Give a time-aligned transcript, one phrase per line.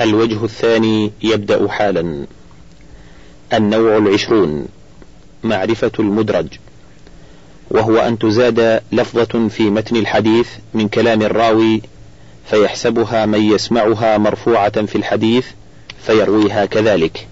[0.00, 2.26] الوجه الثاني يبدأ حالا.
[3.52, 4.66] النوع العشرون
[5.42, 6.46] معرفة المدرج.
[7.70, 11.82] وهو أن تزاد لفظة في متن الحديث من كلام الراوي
[12.50, 15.46] فيحسبها من يسمعها مرفوعة في الحديث
[16.06, 17.26] فيرويها كذلك.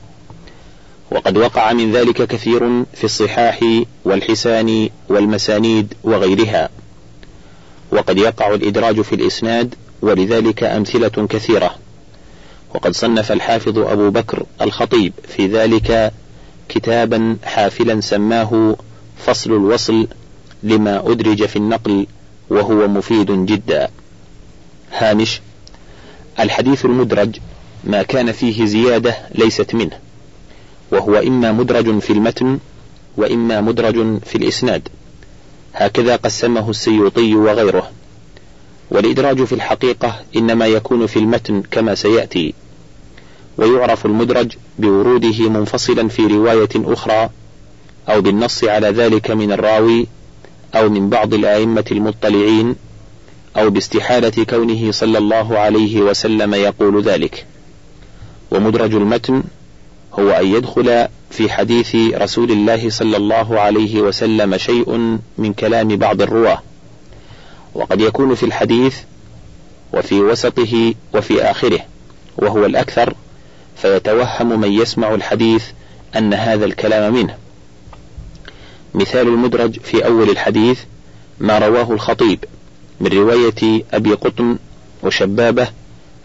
[1.11, 3.61] وقد وقع من ذلك كثير في الصحاح
[4.05, 6.69] والحسان والمسانيد وغيرها.
[7.93, 11.86] وقد يقع الإدراج في الإسناد ولذلك أمثلة كثيرة.
[12.75, 16.13] وقد صنف الحافظ أبو بكر الخطيب في ذلك
[16.69, 18.77] كتابا حافلا سماه
[19.19, 20.09] فصل الوصل
[20.63, 22.07] لما أدرج في النقل
[22.51, 23.89] وهو مفيد جدا.
[24.93, 25.41] هامش
[26.41, 27.37] الحديث المدرج
[27.85, 29.99] ما كان فيه زيادة ليست منه
[30.93, 32.59] وهو إما مدرج في المتن
[33.17, 34.89] وإما مدرج في الإسناد.
[35.75, 37.91] هكذا قسمه السيوطي وغيره.
[38.91, 42.55] والإدراج في الحقيقة إنما يكون في المتن كما سيأتي.
[43.59, 47.31] ويعرف المدرج بوروده منفصلا في رواية أخرى
[48.09, 50.07] أو بالنص على ذلك من الراوي
[50.75, 52.77] أو من بعض الآئمة المطلعين
[53.57, 57.47] أو باستحالة كونه صلى الله عليه وسلم يقول ذلك.
[58.51, 59.43] ومدرج المتن
[60.19, 66.23] هو أن يدخل في حديث رسول الله صلى الله عليه وسلم شيء من كلام بعض
[66.23, 66.63] الرواة.
[67.75, 68.97] وقد يكون في الحديث
[69.95, 71.81] وفي وسطه وفي آخره
[72.39, 73.15] وهو الأكثر
[73.77, 75.65] فيتوهم من يسمع الحديث
[76.17, 77.37] أن هذا الكلام منه.
[78.95, 80.81] مثال المدرج في أول الحديث
[81.41, 82.45] ما رواه الخطيب
[83.01, 84.59] من رواية أبي قطن
[85.03, 85.69] وشبابه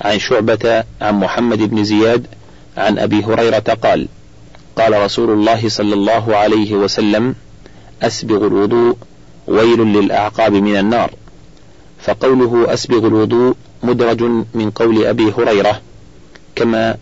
[0.02, 2.28] عن شعبة عن محمد بن زياد
[2.78, 4.08] عن أبي هريرة قال
[4.76, 7.36] قال رسول الله صلى الله عليه وسلم
[8.02, 8.98] أسبغ الوضوء
[9.48, 11.12] ويل للأعقاب من النار.
[12.02, 15.82] فقوله أسبغ الوضوء مدرج من قول أبي هريرة
[16.56, 16.98] كما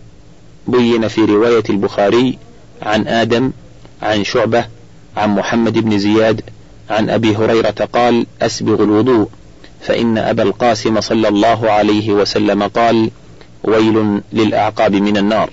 [0.72, 2.38] بين في رواية البخاري
[2.82, 3.52] عن آدم
[4.02, 4.66] عن شعبة
[5.18, 6.42] عن محمد بن زياد
[6.90, 9.28] عن أبي هريرة قال أسبغ الوضوء.
[9.82, 13.12] فإن أبا القاسم صلى الله عليه وسلم قال
[13.64, 15.50] ويل للأعقاب من النار.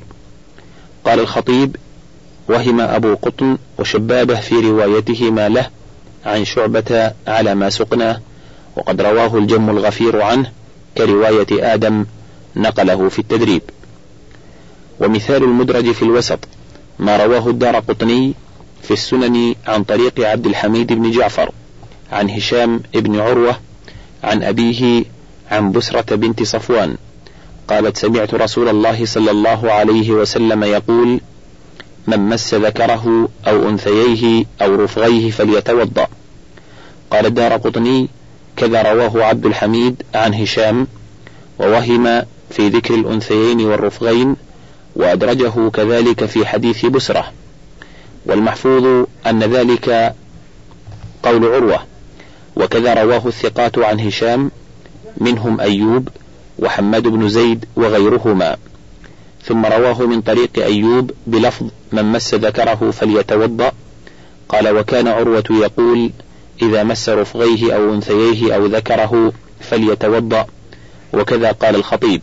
[1.05, 1.77] قال الخطيب
[2.49, 5.71] وهم أبو قطن وشبابه في روايتهما له
[6.27, 8.21] عن شعبة على ما سقناه
[8.77, 10.51] وقد رواه الجم الغفير عنه
[10.99, 12.07] كرواية آدم
[12.57, 13.63] نقله في التدريب.
[15.01, 16.39] ومثال المدرج في الوسط
[16.99, 18.35] ما رواه الدار قطني
[18.83, 21.51] في السنن عن طريق عبد الحميد بن جعفر
[22.13, 23.57] عن هشام بن عروة
[24.25, 25.05] عن أبيه
[25.51, 26.97] عن بسرة بنت صفوان
[27.69, 31.21] قالت سمعت رسول الله صلى الله عليه وسلم يقول
[32.07, 36.07] من مس ذكره أو أنثييه أو رفغيه فليتوضأ
[37.11, 38.09] قال الدار قطني
[38.57, 40.87] كذا رواه عبد الحميد عن هشام
[41.59, 44.37] ووهم في ذكر الأنثيين والرفغين
[44.97, 47.33] وأدرجه كذلك في حديث بسرة.
[48.27, 50.15] والمحفوظ أن ذلك
[51.23, 51.79] قول عروة
[52.57, 54.51] وكذا رواه الثقات عن هشام
[55.17, 56.09] منهم أيوب
[56.59, 58.57] وحماد بن زيد وغيرهما.
[59.45, 63.73] ثم رواه من طريق أيوب بلفظ من مس ذكره فليتوضأ
[64.49, 66.11] قال وكان عروة يقول
[66.63, 70.47] إذا مس رفغيه أو أنثييه أو ذكره فليتوضأ
[71.13, 72.21] وكذا قال الخطيب.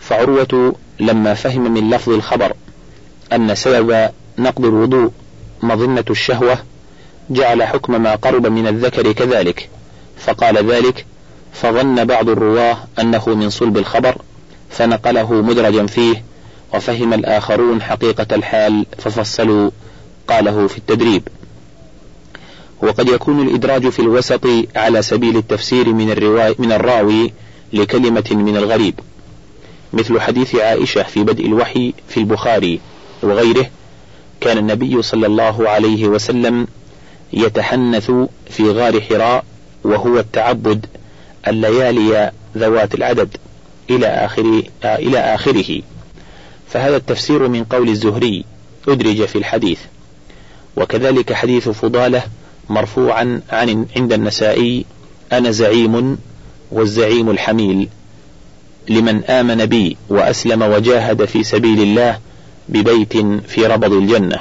[0.00, 2.52] فعروة لما فهم من لفظ الخبر
[3.32, 5.10] أن سبب نقض الوضوء
[5.62, 6.58] مظنة الشهوة
[7.30, 9.68] جعل حكم ما قرب من الذكر كذلك.
[10.18, 11.06] فقال ذلك
[11.52, 14.16] فظن بعض الرواة أنه من صلب الخبر
[14.70, 16.22] فنقله مدرجا فيه
[16.74, 19.70] وفهم الآخرون حقيقة الحال ففصلوا
[20.28, 21.28] قاله في التدريب.
[22.82, 27.32] وقد يكون الإدراج في الوسط على سبيل التفسير من, الرواي من الراوي
[27.72, 29.00] لكلمة من الغريب.
[29.94, 32.80] مثل حديث عائشة في بدء الوحي في البخاري
[33.22, 33.66] وغيره
[34.40, 36.66] كان النبي صلى الله عليه وسلم
[37.32, 38.10] يتحنث
[38.50, 39.44] في غار حراء
[39.84, 40.86] وهو التعبد
[41.48, 43.36] الليالي ذوات العدد
[43.90, 45.82] إلى آخر إلى آخره.
[46.68, 48.44] فهذا التفسير من قول الزهري
[48.88, 49.78] أدرج في الحديث.
[50.76, 52.22] وكذلك حديث فضالة
[52.68, 54.84] مرفوعا عن عند النسائي
[55.32, 56.18] أنا زعيم
[56.72, 57.88] والزعيم الحميل.
[58.88, 62.18] لمن آمن بي وأسلم وجاهد في سبيل الله
[62.68, 63.16] ببيت
[63.46, 64.38] في ربض الجنة.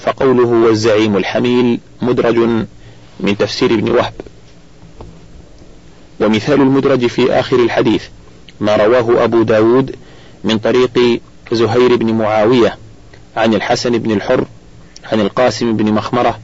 [0.00, 2.36] فقوله والزعيم الحميل مدرج
[3.20, 4.12] من تفسير ابن وهب.
[6.20, 8.04] ومثال المدرج في آخر الحديث
[8.60, 9.96] ما رواه أبو داود
[10.44, 11.20] من طريق
[11.52, 12.78] زهير بن معاوية
[13.36, 14.44] عن الحسن بن الحر
[15.12, 16.38] عن القاسم بن مخمرة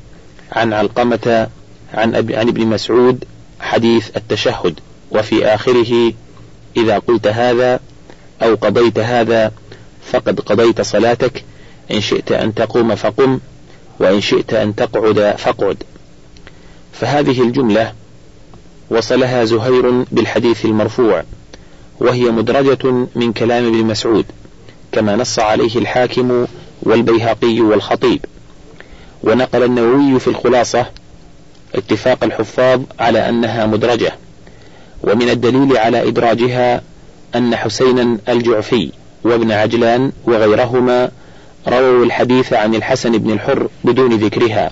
[0.52, 1.48] عن علقمة
[1.94, 3.24] عن, عن ابن مسعود
[3.60, 4.80] حديث التشهد.
[5.10, 6.12] وفي آخره
[6.82, 7.80] إذا قلت هذا
[8.42, 9.52] أو قضيت هذا
[10.12, 11.44] فقد قضيت صلاتك.
[11.90, 13.40] إن شئت أن تقوم فقم
[14.00, 15.82] وإن شئت أن تقعد فاقعد
[16.92, 17.92] فهذه الجملة
[18.90, 21.24] وصلها زهير بالحديث المرفوع
[22.00, 24.24] وهي مدرجة من كلام ابن مسعود
[24.92, 26.46] كما نص عليه الحاكم
[26.82, 28.24] والبيهقي والخطيب.
[29.22, 30.86] ونقل النووي في الخلاصة
[31.74, 34.12] اتفاق الحفاظ على أنها مدرجة.
[35.02, 36.82] ومن الدليل على إدراجها
[37.36, 38.92] أن حسينا الجعفي
[39.24, 41.10] وابن عجلان وغيرهما
[41.68, 44.70] رووا الحديث عن الحسن بن الحر بدون ذكرها.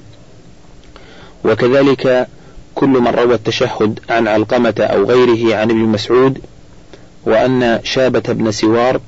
[1.44, 2.28] وكذلك
[2.74, 6.38] كل من روى التشهد عن علقمة أو غيره عن ابن مسعود
[7.26, 9.00] وأن شابة بن سوار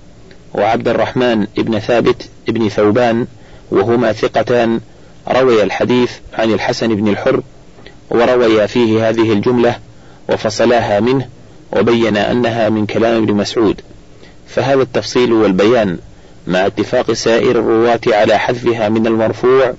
[0.54, 3.26] وعبد الرحمن بن ثابت بن ثوبان
[3.70, 4.80] وهما ثقتان
[5.28, 7.42] روي الحديث عن الحسن بن الحر
[8.10, 9.78] وروي فيه هذه الجملة
[10.28, 11.28] وفصلاها منه
[11.72, 13.80] وبين أنها من كلام ابن مسعود.
[14.48, 15.98] فهذا التفصيل والبيان
[16.46, 19.74] مع اتفاق سائر الرواة على حذفها من المرفوع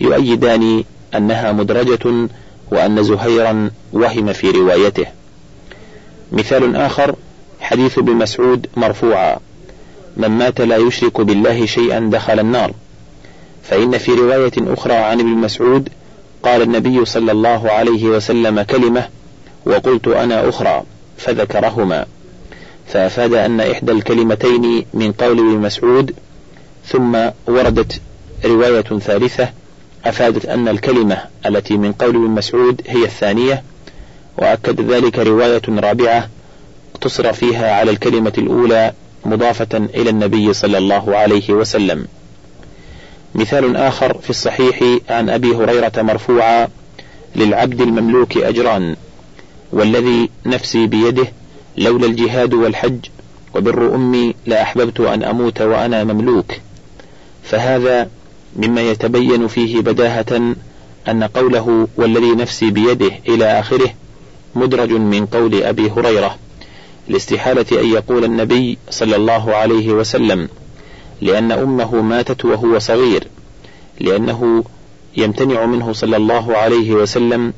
[0.00, 0.84] يؤيدان
[1.14, 2.28] أنها مدرجة
[2.70, 5.06] وأن زهيرا وهم في روايته.
[6.32, 7.14] مثال آخر
[7.60, 9.38] حديث ابن مسعود مرفوعا
[10.16, 12.72] من مات لا يشرك بالله شيئا دخل النار
[13.62, 15.88] فإن في رواية أخرى عن ابن مسعود
[16.42, 19.08] قال النبي صلى الله عليه وسلم كلمة
[19.68, 20.82] وقلت أنا أخرى
[21.16, 22.06] فذكرهما.
[22.86, 26.14] فأفاد أن إحدى الكلمتين من قول ابن مسعود
[26.86, 28.00] ثم وردت
[28.44, 29.48] رواية ثالثة
[30.04, 33.62] أفادت أن الكلمة التي من قول ابن مسعود هي الثانية
[34.38, 36.28] وأكد ذلك رواية رابعة
[36.94, 38.92] اقتصر فيها على الكلمة الأولى
[39.24, 42.08] مضافة إلى النبي صلى الله عليه وسلم.
[43.34, 46.68] مثال آخر في الصحيح عن أبي هريرة مرفوعا
[47.36, 48.96] للعبد المملوك أجران.
[49.72, 51.26] والذي نفسي بيده
[51.76, 52.98] لولا الجهاد والحج
[53.54, 56.52] وبر أمي لأحببت أن أموت وأنا مملوك.
[57.42, 58.10] فهذا
[58.56, 60.54] مما يتبين فيه بداهة
[61.08, 63.90] أن قوله والذي نفسي بيده إلى آخره
[64.54, 66.36] مدرج من قول أبي هريرة
[67.08, 70.48] لاستحالة أن يقول النبي صلى الله عليه وسلم
[71.20, 73.26] لأن أمه ماتت وهو صغير
[74.00, 74.64] لأنه
[75.16, 77.52] يمتنع منه صلى الله عليه وسلم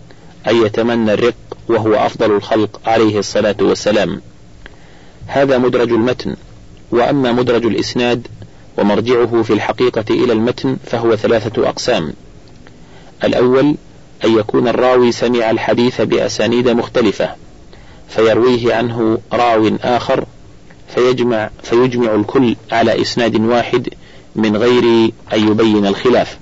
[0.48, 1.34] أن يتمنى الرق
[1.70, 4.20] وهو أفضل الخلق عليه الصلاة والسلام.
[5.26, 6.36] هذا مدرج المتن
[6.90, 8.26] وأما مدرج الإسناد
[8.78, 12.12] ومرجعه في الحقيقة إلى المتن فهو ثلاثة أقسام.
[13.24, 13.76] الأول
[14.24, 17.34] أن يكون الراوي سمع الحديث بأسانيد مختلفة
[18.08, 20.24] فيرويه عنه راو آخر
[20.94, 23.88] فيجمع فيجمع الكل على إسناد واحد
[24.36, 26.38] من غير أن يبين الخلاف.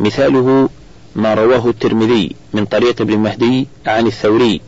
[0.00, 0.68] مثاله
[1.16, 4.60] ما رواه الترمذي من طريق ابن مهدي عن الثوري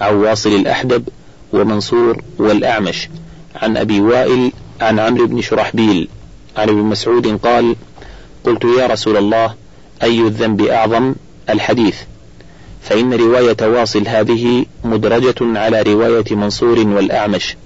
[0.00, 1.08] عن واصل الأحدب
[1.52, 3.08] ومنصور والأعمش
[3.54, 6.08] عن أبي وائل عن عمرو بن شرحبيل
[6.56, 7.76] عن ابن مسعود قال
[8.44, 9.54] قلت يا رسول الله
[10.02, 11.14] أي الذنب أعظم؟
[11.50, 11.96] الحديث.
[12.82, 17.56] فإن رواية واصل هذه مدرجة على رواية منصور والأعمش.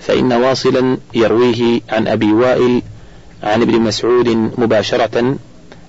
[0.00, 2.82] فإن واصلا يرويه عن أبي وائل
[3.42, 4.28] عن ابن مسعود
[4.58, 5.36] مباشرة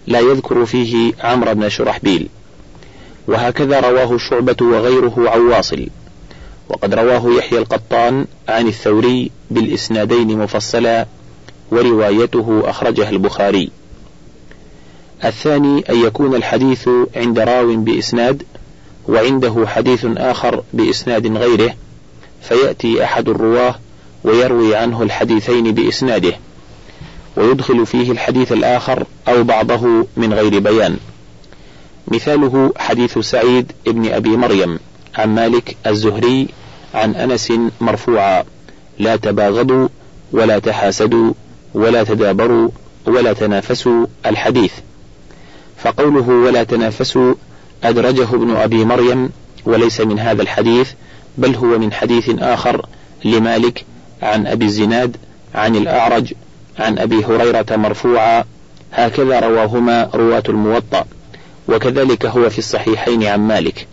[0.08, 2.28] لا يذكر فيه عمرو بن شرحبيل.
[3.28, 5.88] وهكذا رواه شعبة وغيره عن واصل.
[6.70, 11.06] وقد رواه يحيى القطان عن الثوري بالإسنادين مفصلا
[11.72, 13.72] وروايته أخرجها البخاري.
[15.24, 18.44] الثاني أن يكون الحديث عند راو بإسناد
[19.08, 21.76] وعنده حديث آخر بإسناد غيره
[22.42, 23.76] فيأتي أحد الرواة
[24.24, 26.34] ويروي عنه الحديثين بإسناده.
[27.38, 30.98] ويدخل فيه الحديث الآخر أو بعضه من غير بيان.
[32.08, 34.80] مثاله حديث سعيد ابن أبي مريم
[35.16, 36.48] عن مالك الزهري
[36.94, 38.44] عن أنس مرفوعا
[39.00, 39.88] لا تباغضوا
[40.32, 41.34] ولا تحاسدوا
[41.74, 42.70] ولا تدابروا
[43.08, 44.74] ولا تنافسوا الحديث.
[45.78, 47.34] فقوله ولا تنافسوا
[47.84, 49.30] أدرجه ابن أبي مريم
[49.66, 50.92] وليس من هذا الحديث
[51.38, 52.86] بل هو من حديث آخر
[53.26, 53.86] لمالك
[54.22, 55.18] عن أبي الزناد
[55.56, 56.34] عن الأعرج
[56.80, 58.44] عن أبي هريرة مرفوعا
[58.92, 61.06] هكذا رواهما رواة الموطأ
[61.68, 63.88] وكذلك هو في الصحيحين عن مالك.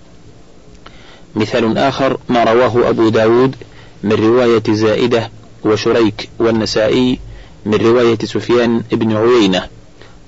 [1.35, 3.57] مثال آخر ما رواه أبو داود
[4.03, 5.31] من رواية زائدة
[5.65, 7.19] وشريك والنسائي
[7.67, 9.69] من رواية سفيان بن عيينة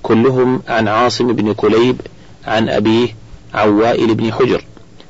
[0.03, 2.01] كلهم عن عاصم بن كليب
[2.45, 3.15] عن أبيه
[3.53, 4.63] عن وائل بن حجر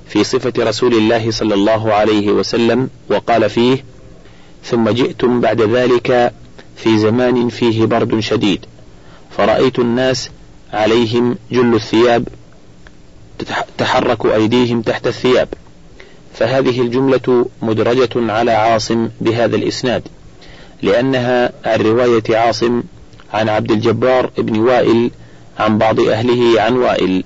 [0.07, 3.83] في صفة رسول الله صلى الله عليه وسلم وقال فيه
[4.63, 6.33] ثم جئتم بعد ذلك
[6.75, 8.65] في زمان فيه برد شديد
[9.37, 10.29] فرأيت الناس
[10.73, 12.27] عليهم جل الثياب
[13.77, 15.47] تحرك أيديهم تحت الثياب
[16.33, 20.03] فهذه الجملة مدرجة على عاصم بهذا الإسناد
[20.81, 22.83] لأنها عن رواية عاصم
[23.33, 25.11] عن عبد الجبار بن وائل
[25.59, 27.23] عن بعض أهله عن وائل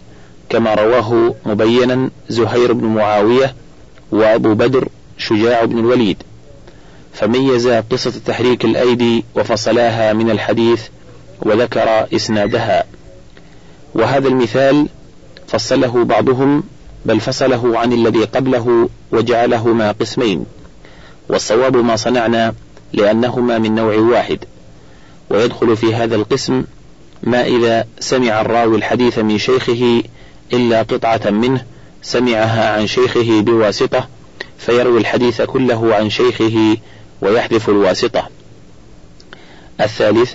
[0.50, 3.56] كما رواه مبينا زهير بن معاوية
[4.12, 4.88] وأبو بدر
[5.18, 6.24] شجاع بن الوليد.
[7.14, 10.82] فميز قصة تحريك الأيدي وفصلاها من الحديث
[11.42, 12.84] وذكر إسنادها.
[13.96, 14.88] وهذا المثال
[15.48, 16.64] فصله بعضهم
[17.06, 20.46] بل فصله عن الذي قبله وجعلهما قسمين.
[21.30, 22.54] والصواب ما صنعنا
[22.94, 24.40] لأنهما من نوع واحد.
[25.30, 26.64] ويدخل في هذا القسم
[27.24, 30.04] ما إذا سمع الراوي الحديث من شيخه
[30.54, 31.66] إلا قطعة منه
[32.02, 34.08] سمعها عن شيخه بواسطة
[34.58, 36.78] فيروي الحديث كله عن شيخه
[37.22, 38.30] ويحذف الواسطة.
[39.82, 40.34] الثالث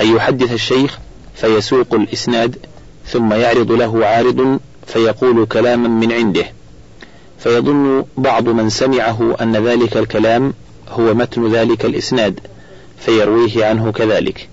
[0.00, 0.98] أن يحدث الشيخ
[1.34, 2.56] فيسوق الإسناد
[3.06, 6.44] ثم يعرض له عارض فيقول كلاما من عنده.
[7.38, 10.54] فيظن بعض من سمعه أن ذلك الكلام
[10.88, 12.40] هو متن ذلك الإسناد
[12.98, 14.48] فيرويه عنه كذلك.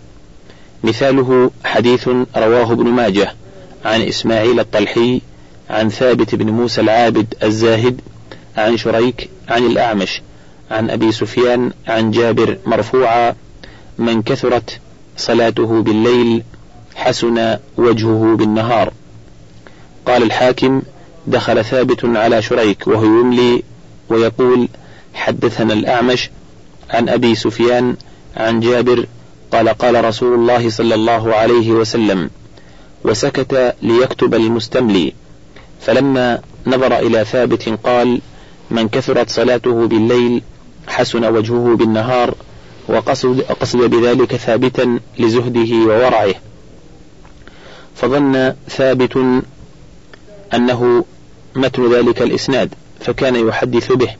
[0.83, 3.33] مثاله حديث رواه ابن ماجه
[3.85, 5.21] عن إسماعيل الطلحي
[5.69, 8.01] عن ثابت بن موسى العابد الزاهد
[8.57, 10.21] عن شريك عن الأعمش
[10.71, 13.35] عن أبي سفيان عن جابر مرفوعا
[13.97, 14.79] من كثرت
[15.17, 16.43] صلاته بالليل
[16.95, 18.93] حسن وجهه بالنهار.
[20.05, 20.81] قال الحاكم
[21.27, 23.63] دخل ثابت على شريك وهو يملي
[24.09, 24.69] ويقول
[25.13, 26.29] حدثنا الأعمش
[26.89, 27.95] عن أبي سفيان
[28.37, 29.05] عن جابر
[29.51, 32.29] قال قال رسول الله صلى الله عليه وسلم
[33.05, 35.13] وسكت ليكتب المستملي.
[35.81, 38.21] فلما نظر إلى ثابت قال
[38.71, 40.41] من كثرت صلاته بالليل
[40.87, 42.35] حسن وجهه بالنهار
[42.87, 46.33] وقصد قصد بذلك ثابتا لزهده وورعه.
[47.95, 49.17] فظن ثابت
[50.53, 51.05] أنه
[51.55, 54.15] متن ذلك الإسناد فكان يحدث به.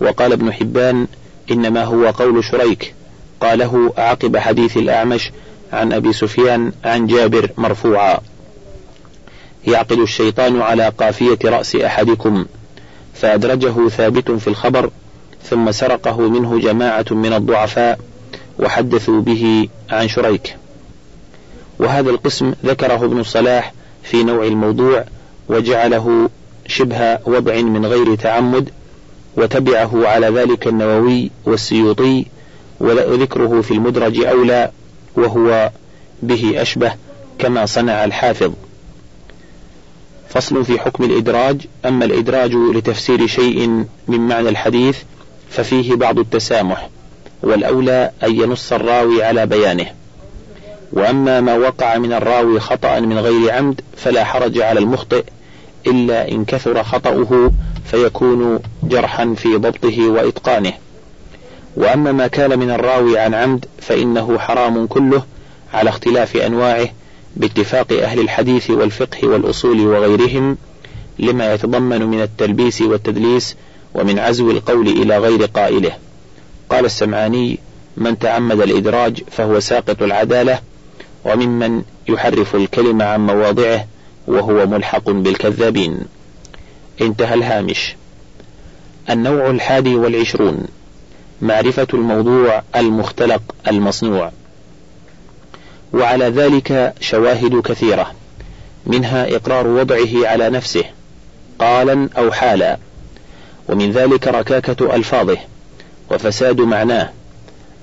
[0.00, 1.06] وقال ابن حبان
[1.50, 2.94] إنما هو قول شريك.
[3.40, 5.30] قاله عقب حديث الأعمش
[5.72, 8.18] عن أبي سفيان عن جابر مرفوعا.
[9.66, 12.46] يعقد الشيطان على قافية رأس أحدكم
[13.14, 14.90] فأدرجه ثابت في الخبر
[15.44, 17.98] ثم سرقه منه جماعة من الضعفاء
[18.58, 20.56] وحدثوا به عن شريك.
[21.78, 25.04] وهذا القسم ذكره ابن الصلاح في نوع الموضوع
[25.48, 26.30] وجعله
[26.66, 28.70] شبه وضع من غير تعمد
[29.36, 32.26] وتبعه على ذلك النووي والسيوطي
[32.80, 34.70] وذكره في المدرج أولى
[35.16, 35.70] وهو
[36.22, 36.92] به أشبه
[37.38, 38.52] كما صنع الحافظ.
[40.28, 41.66] فصل في حكم الإدراج.
[41.84, 44.98] أما الإدراج لتفسير شيء من معنى الحديث
[45.50, 46.88] ففيه بعض التسامح
[47.42, 49.86] والأولى أن ينص الراوي على بيانه.
[50.92, 55.24] وأما ما وقع من الراوي خطأ من غير عمد فلا حرج على المخطئ
[55.86, 57.50] إلا إن كثر خطأه
[57.84, 60.72] فيكون جرحا في ضبطه وإتقانه.
[61.76, 65.22] وأما ما كان من الراوي عن عمد فإنه حرام كله
[65.74, 66.88] على اختلاف أنواعه
[67.36, 70.56] باتفاق أهل الحديث والفقه والأصول وغيرهم
[71.18, 73.56] لما يتضمن من التلبيس والتدليس
[73.94, 75.92] ومن عزو القول إلى غير قائله.
[76.70, 77.58] قال السمعاني
[77.96, 80.60] من تعمد الإدراج فهو ساقط العدالة
[81.24, 83.86] وممن يحرف الكلمة عن مواضعه
[84.26, 86.00] وهو ملحق بالكذابين.
[87.00, 87.96] انتهى الهامش.
[89.10, 90.66] النوع الحادي والعشرون
[91.42, 94.32] معرفة الموضوع المختلق المصنوع.
[95.92, 98.12] وعلى ذلك شواهد كثيرة
[98.86, 100.84] منها إقرار وضعه على نفسه
[101.58, 102.78] قالا أو حالا.
[103.68, 105.38] ومن ذلك ركاكة ألفاظه
[106.10, 107.10] وفساد معناه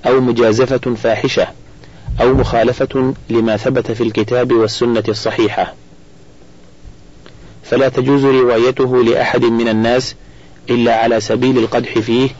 [0.06, 1.48] أو مجازفة فاحشة
[2.20, 5.74] أو مخالفة لما ثبت في الكتاب والسنة الصحيحة.
[7.64, 10.14] فلا تجوز روايته لأحد من الناس
[10.70, 12.30] إلا على سبيل القدح فيه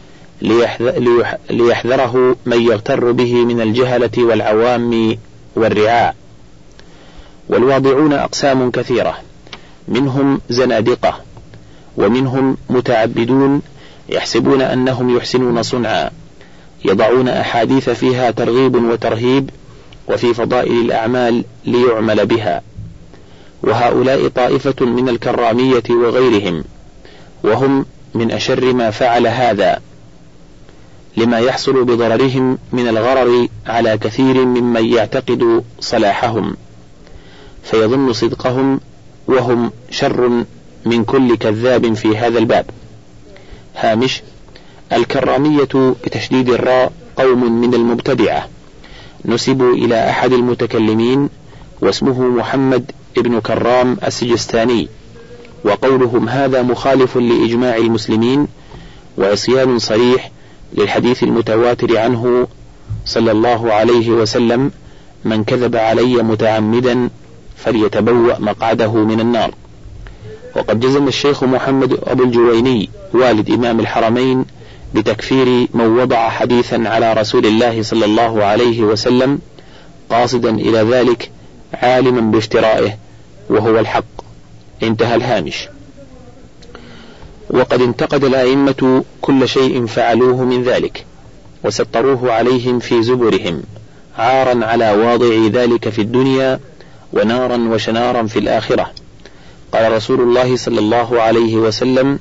[1.51, 5.19] ليحذره من يغتر به من الجهلة والعوام
[5.57, 6.15] والرعاع
[7.49, 9.19] والواضعون أقسام كثيرة
[9.89, 11.21] منهم زنادقة
[11.99, 13.63] ومنهم متعبدون
[14.09, 16.11] يحسبون أنهم يحسنون صنعا
[16.85, 19.51] يضعون أحاديث فيها ترغيب وترهيب
[20.09, 22.63] وفي فضائل الأعمال ليعمل بها.
[23.63, 26.65] وهؤلاء طائفة من الكرامية وغيرهم
[27.45, 29.81] وهم من أشر ما فعل هذا
[31.17, 36.57] لما يحصل بضررهم من الغرر على كثير ممن يعتقد صلاحهم
[37.63, 38.81] فيظن صدقهم
[39.29, 40.45] وهم شر
[40.89, 42.67] من كل كذاب في هذا الباب.
[43.77, 44.23] هامش
[44.93, 48.49] الكرامية بتشديد الراء قوم من المبتدعة.
[49.25, 51.29] نسبوا إلى أحد المتكلمين
[51.81, 54.89] واسمه محمد ابن كرام السجستاني.
[55.65, 58.47] وقولهم هذا مخالف لإجماع المسلمين
[59.19, 60.31] وعصيان صريح
[60.75, 62.47] للحديث المتواتر عنه
[63.05, 64.71] صلى الله عليه وسلم
[65.25, 67.11] من كذب علي متعمدا
[67.57, 69.55] فليتبوأ مقعده من النار.
[70.57, 74.45] وقد جزم الشيخ محمد أبو الجويني والد إمام الحرمين
[74.95, 79.39] بتكفير من وضع حديثا على رسول الله صلى الله عليه وسلم
[80.11, 81.31] قاصدا إلى ذلك
[81.75, 82.97] عالما بافترائه
[83.51, 84.05] وهو الحق.
[84.83, 85.69] انتهى الهامش.
[87.51, 91.05] وقد انتقد الأئمة كل شيء فعلوه من ذلك
[91.65, 93.63] وسطروه عليهم في زبرهم
[94.19, 96.61] عارا على واضع ذلك في الدنيا
[97.13, 98.91] ونارا وشنارا في الآخرة.
[99.73, 102.19] قال رسول الله صلى الله عليه وسلم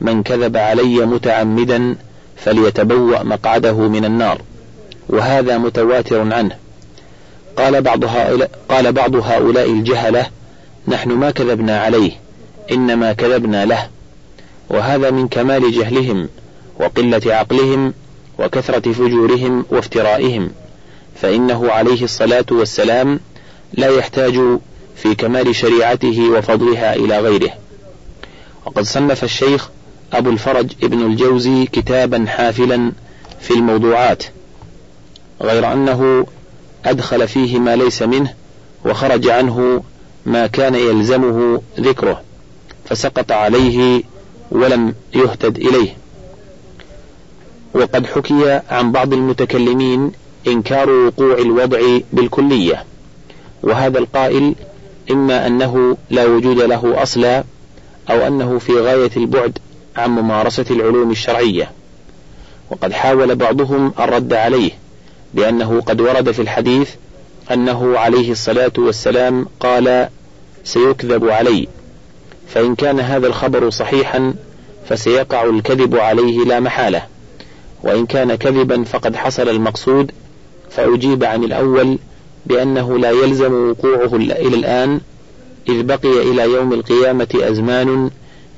[0.00, 1.96] من كذب علي متعمدا
[2.36, 4.42] فليتبوأ مقعده من النار
[5.08, 6.56] وهذا متواتر عنه.
[7.56, 10.26] قال بعض هؤلاء, قال بعض هؤلاء الجهلة
[10.88, 12.12] نحن ما كذبنا عليه
[12.72, 13.88] إنما كذبنا له
[14.70, 16.28] وهذا من كمال جهلهم
[16.80, 17.94] وقلة عقلهم
[18.38, 20.50] وكثرة فجورهم وافترائهم
[21.22, 23.20] فإنه عليه الصلاة والسلام
[23.74, 24.40] لا يحتاج
[25.02, 27.50] في كمال شريعته وفضلها إلى غيره.
[28.66, 29.68] وقد صنف الشيخ
[30.12, 32.92] أبو الفرج ابن الجوزي كتابا حافلا
[33.40, 34.22] في الموضوعات
[35.42, 36.26] غير أنه
[36.84, 38.34] أدخل فيه ما ليس منه
[38.84, 39.82] وخرج عنه
[40.26, 42.22] ما كان يلزمه ذكره
[42.84, 44.02] فسقط عليه
[44.50, 45.96] ولم يهتد إليه.
[47.74, 50.12] وقد حكي عن بعض المتكلمين
[50.46, 51.80] إنكار وقوع الوضع
[52.12, 52.84] بالكلية
[53.62, 54.54] وهذا القائل
[55.10, 57.44] إما أنه لا وجود له أصلا
[58.10, 59.58] أو أنه في غاية البعد
[59.96, 61.70] عن ممارسة العلوم الشرعية.
[62.70, 64.70] وقد حاول بعضهم الرد عليه
[65.34, 66.90] بأنه قد ورد في الحديث
[67.52, 70.08] أنه عليه الصلاة والسلام قال
[70.64, 71.68] سيكذب علي.
[72.48, 74.34] فإن كان هذا الخبر صحيحا
[74.88, 77.02] فسيقع الكذب عليه لا محالة.
[77.82, 80.12] وإن كان كذبا فقد حصل المقصود.
[80.70, 81.98] فأجيب عن الأول
[82.46, 85.00] بأنه لا يلزم وقوعه إلى الآن
[85.68, 88.10] إذ بقي إلى يوم القيامة أزمان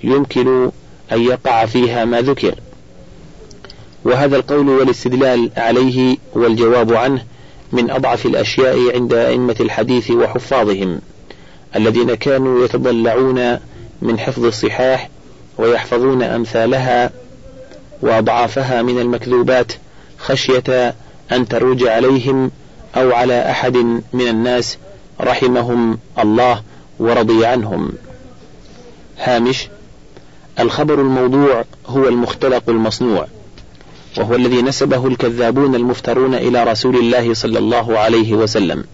[0.04, 0.70] يمكن
[1.12, 2.54] أن يقع فيها ما ذكر.
[4.04, 7.24] وهذا القول والاستدلال عليه والجواب عنه
[7.72, 11.00] من أضعف الأشياء عند أئمة الحديث وحفاظهم
[11.76, 13.58] الذين كانوا يتضلعون
[14.02, 15.08] من حفظ الصحاح
[15.58, 17.10] ويحفظون أمثالها
[18.02, 19.72] وأضعافها من المكذوبات
[20.18, 20.94] خشية
[21.32, 22.50] أن تروج عليهم
[22.96, 23.76] أو على أحد
[24.12, 24.78] من الناس
[25.20, 26.62] رحمهم الله
[26.98, 27.92] ورضي عنهم.
[29.18, 29.68] هامش
[30.60, 33.26] الخبر الموضوع هو المختلق المصنوع
[34.18, 38.84] وهو الذي نسبه الكذابون المفترون إلى رسول الله صلى الله عليه وسلم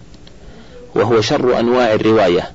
[0.95, 2.51] وهو شر أنواع الرواية.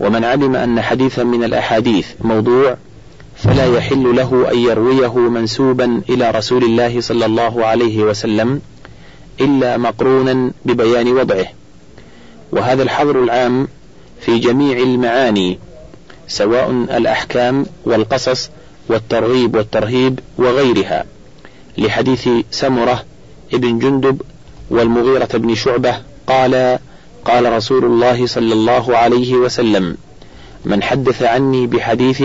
[0.00, 2.76] ومن علم أن حديثا من الأحاديث موضوع
[3.36, 8.60] فلا يحل له أن يرويه منسوبا إلى رسول الله صلى الله عليه وسلم
[9.44, 11.46] إلا مقرونا ببيان وضعه.
[12.52, 13.68] وهذا الحظر العام
[14.20, 15.58] في جميع المعاني
[16.28, 18.50] سواء الأحكام والقصص
[18.88, 21.04] والترغيب والترهيب وغيرها
[21.78, 23.04] لحديث سمرة
[23.54, 24.22] ابن جندب
[24.70, 26.78] والمغيرة بن شعبة قال
[27.24, 29.96] قال رسول الله صلى الله عليه وسلم
[30.64, 32.22] من حدث عني بحديث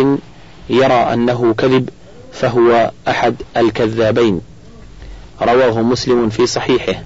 [0.70, 1.90] يرى أنه كذب
[2.34, 4.42] فهو أحد الكذابين.
[5.42, 7.04] رواه مسلم في صحيحه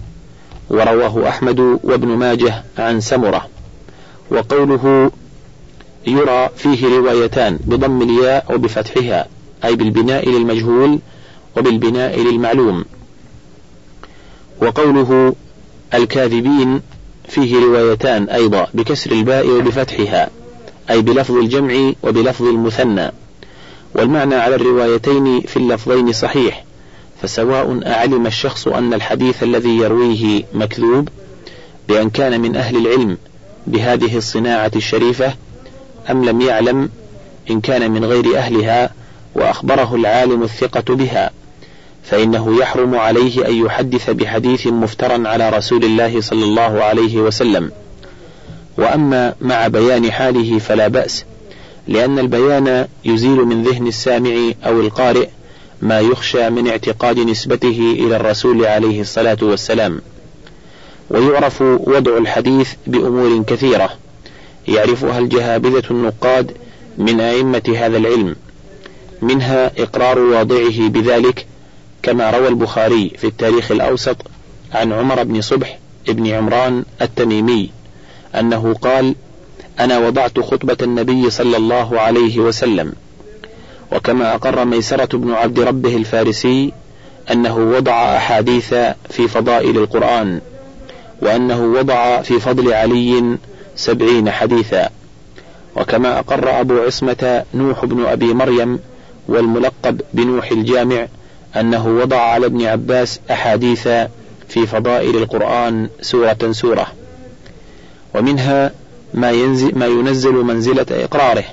[0.70, 3.48] ورواه أحمد وابن ماجه عن سمرة
[4.32, 5.12] وقوله
[6.08, 9.28] يرى فيه روايتان بضم الياء وبفتحها
[9.66, 11.00] أي بالبناء للمجهول
[11.58, 12.86] وبالبناء للمعلوم.
[14.62, 15.36] وقوله
[15.94, 16.82] الكاذبين
[17.30, 20.30] فيه روايتان أيضا بكسر الباء وبفتحها
[20.90, 23.12] أي بلفظ الجمع وبلفظ المثنى.
[23.96, 26.66] والمعنى على الروايتين في اللفظين صحيح
[27.22, 31.10] فسواء أعلم الشخص أن الحديث الذي يرويه مكذوب
[31.88, 33.18] بأن كان من أهل العلم
[33.68, 35.34] بهذه الصناعة الشريفة
[36.10, 36.90] أم لم يعلم
[37.50, 38.94] إن كان من غير أهلها
[39.36, 41.32] وأخبره العالم الثقة بها
[42.04, 47.72] فإنه يحرم عليه أن يحدث بحديث مفترى على رسول الله صلى الله عليه وسلم.
[48.78, 51.26] وأما مع بيان حاله فلا بأس
[51.88, 55.28] لأن البيان يزيل من ذهن السامع أو القارئ
[55.82, 60.02] ما يخشى من اعتقاد نسبته إلى الرسول عليه الصلاة والسلام.
[61.10, 63.90] ويعرف وضع الحديث بأمور كثيرة.
[64.68, 66.52] يعرفها الجهابذة النقاد
[66.98, 68.36] من أئمة هذا العلم.
[69.22, 71.46] منها إقرار واضعه بذلك
[72.04, 74.18] كما روى البخاري في التاريخ الأوسط
[74.74, 77.70] عن عمر بن صبح ابن عمران التميمي
[78.36, 79.16] أنه قال
[79.80, 82.94] أنا وضعت خطبة النبي صلى الله عليه وسلم
[83.92, 86.74] وكما أقر ميسرة بن عبد ربه الفارسي
[87.32, 88.74] أنه وضع أحاديث
[89.10, 90.42] في فضائل القرآن
[91.22, 93.38] وأنه وضع في فضل علي
[93.76, 94.90] سبعين حديثا.
[95.76, 98.80] وكما أقر أبو عصمة نوح بن أبي مريم
[99.28, 101.08] والملقب بنوح الجامع
[101.56, 103.88] أنه وضع على ابن عباس أحاديث
[104.50, 106.88] في فضائل القرآن سورة سورة.
[108.16, 108.72] ومنها
[109.14, 111.44] ما, ينزل ما ينزل منزلة إقراره.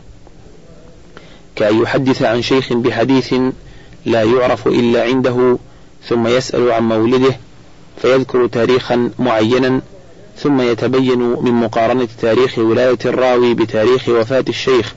[1.59, 3.35] كأن يحدث عن شيخ بحديث
[4.07, 5.59] لا يعرف إلا عنده
[6.09, 7.37] ثم يسأل عن مولده
[8.03, 9.81] فيذكر تاريخا معينا
[10.37, 14.95] ثم يتبين من مقارنة تاريخ ولاية الراوي بتاريخ وفاة الشيخ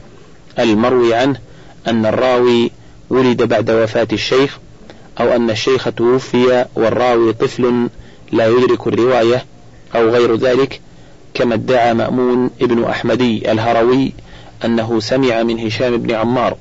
[0.60, 1.39] المروي عنه
[1.88, 2.71] أن الراوي
[3.10, 4.60] ولد بعد وفاة الشيخ
[5.19, 7.89] أو أن الشيخ توفي والراوي طفل
[8.32, 9.45] لا يدرك الرواية
[9.95, 10.82] أو غير ذلك
[11.34, 14.13] كما ادعى مأمون ابن أحمدي الهروي
[14.65, 16.58] أنه سمع من هشام بن عمار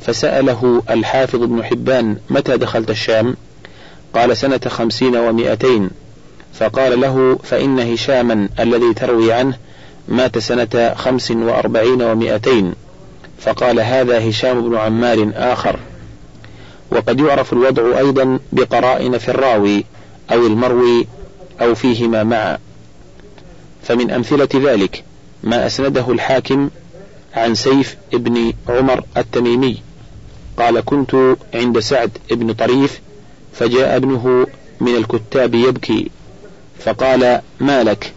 [0.00, 3.36] فسأله الحافظ ابن حبان متى دخلت الشام؟
[4.14, 5.90] قال سنة خمسين ومائتين.
[6.54, 9.56] فقال له فإن هشاما الذي تروي عنه
[10.08, 12.74] مات سنة خمس وأربعين ومائتين.
[13.38, 15.78] فقال هذا هشام بن عمار آخر.
[16.90, 19.84] وقد يعرف الوضع أيضا بقرائن في الراوي
[20.32, 21.06] أو المروي
[21.60, 22.58] أو فيهما معا.
[23.82, 25.04] فمن أمثلة ذلك
[25.42, 26.70] ما أسنده الحاكم
[27.36, 29.82] عن سيف ابن عمر التميمي.
[30.58, 33.00] قال كنت عند سعد بن طريف
[33.52, 34.46] فجاء ابنه
[34.80, 36.10] من الكتاب يبكي
[36.78, 38.12] فقال ما لك؟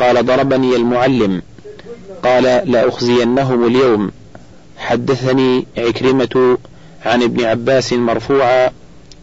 [0.00, 1.42] قال ضربني المعلم.
[2.24, 4.10] قال لأخزينهم اليوم.
[4.76, 6.58] حدثني عكرمة
[7.04, 8.70] عن ابن عباس مرفوعا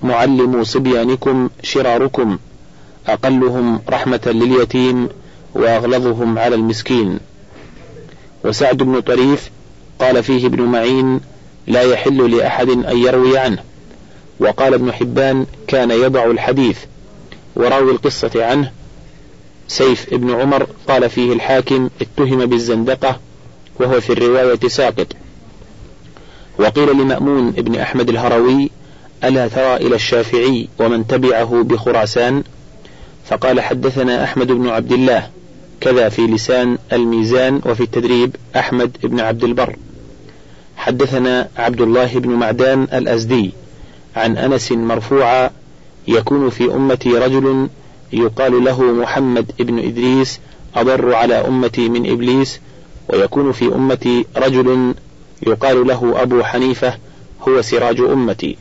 [0.03, 2.37] معلم صبيانكم شراركم
[3.07, 5.09] أقلهم رحمة لليتيم
[5.55, 7.19] وأغلظهم على المسكين.
[8.45, 9.49] وسعد بن طريف
[9.99, 11.19] قال فيه ابن معين
[11.67, 13.63] لا يحل لأحد أن يروي عنه.
[14.39, 16.77] وقال ابن حبان كان يضع الحديث
[17.55, 18.71] وراوي القصة عنه.
[19.67, 23.19] سيف ابن عمر قال فيه الحاكم اتهم بالزندقة
[23.79, 25.07] وهو في الرواية ساقط.
[26.59, 28.69] وقيل لمأمون ابن أحمد الهروي
[29.23, 32.43] ألا ترى إلى الشافعي ومن تبعه بخراسان؟
[33.29, 35.29] فقال حدثنا أحمد بن عبد الله
[35.81, 39.75] كذا في لسان الميزان وفي التدريب أحمد بن عبد البر.
[40.77, 43.51] حدثنا عبد الله بن معدان الأزدي
[44.15, 45.49] عن أنس مرفوعا
[46.07, 47.69] يكون في أمتي رجل
[48.13, 50.39] يقال له محمد بن إدريس
[50.75, 52.59] أضر على أمتي من إبليس
[53.09, 54.93] ويكون في أمتي رجل
[55.47, 56.97] يقال له أبو حنيفة
[57.47, 58.57] هو سراج أمتي.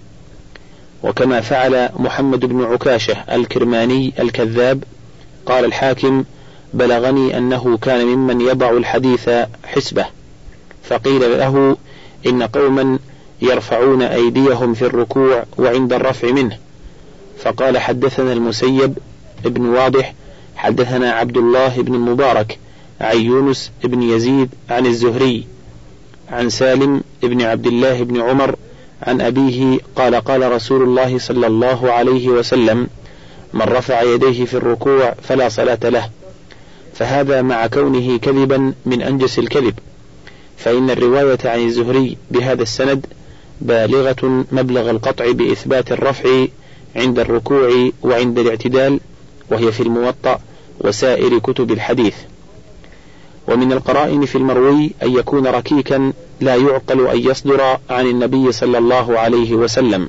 [1.03, 4.85] وكما فعل محمد بن عكاشة الكرماني الكذاب
[5.47, 6.25] قال الحاكم
[6.75, 9.31] بلغني أنه كان ممن يضع الحديث
[9.65, 10.07] حسبه
[10.83, 11.77] فقيل له
[12.27, 12.99] إن قوما
[13.43, 16.59] يرفعون أيديهم في الركوع وعند الرفع منه.
[17.39, 18.99] فقال حدثنا المسيب
[19.47, 20.15] ابن واضح
[20.57, 22.59] حدثنا عبد الله بن المبارك
[23.01, 25.47] عن يونس بن يزيد عن الزهري
[26.31, 28.57] عن سالم بن عبد الله بن عمر
[29.03, 32.87] عن أبيه قال قال رسول الله صلى الله عليه وسلم
[33.53, 36.11] من رفع يديه في الركوع فلا صلاة له.
[36.99, 39.75] فهذا مع كونه كذبا من أنجس الكذب.
[40.57, 43.07] فإن الرواية عن الزهري بهذا السند
[43.61, 46.47] بالغة مبلغ القطع بإثبات الرفع
[46.97, 49.01] عند الركوع وعند الاعتدال
[49.51, 50.41] وهي في الموطأ
[50.81, 52.15] وسائر كتب الحديث.
[53.49, 59.19] ومن القرائن في المروي أن يكون ركيكا لا يعقل أن يصدر عن النبي صلى الله
[59.19, 60.09] عليه وسلم.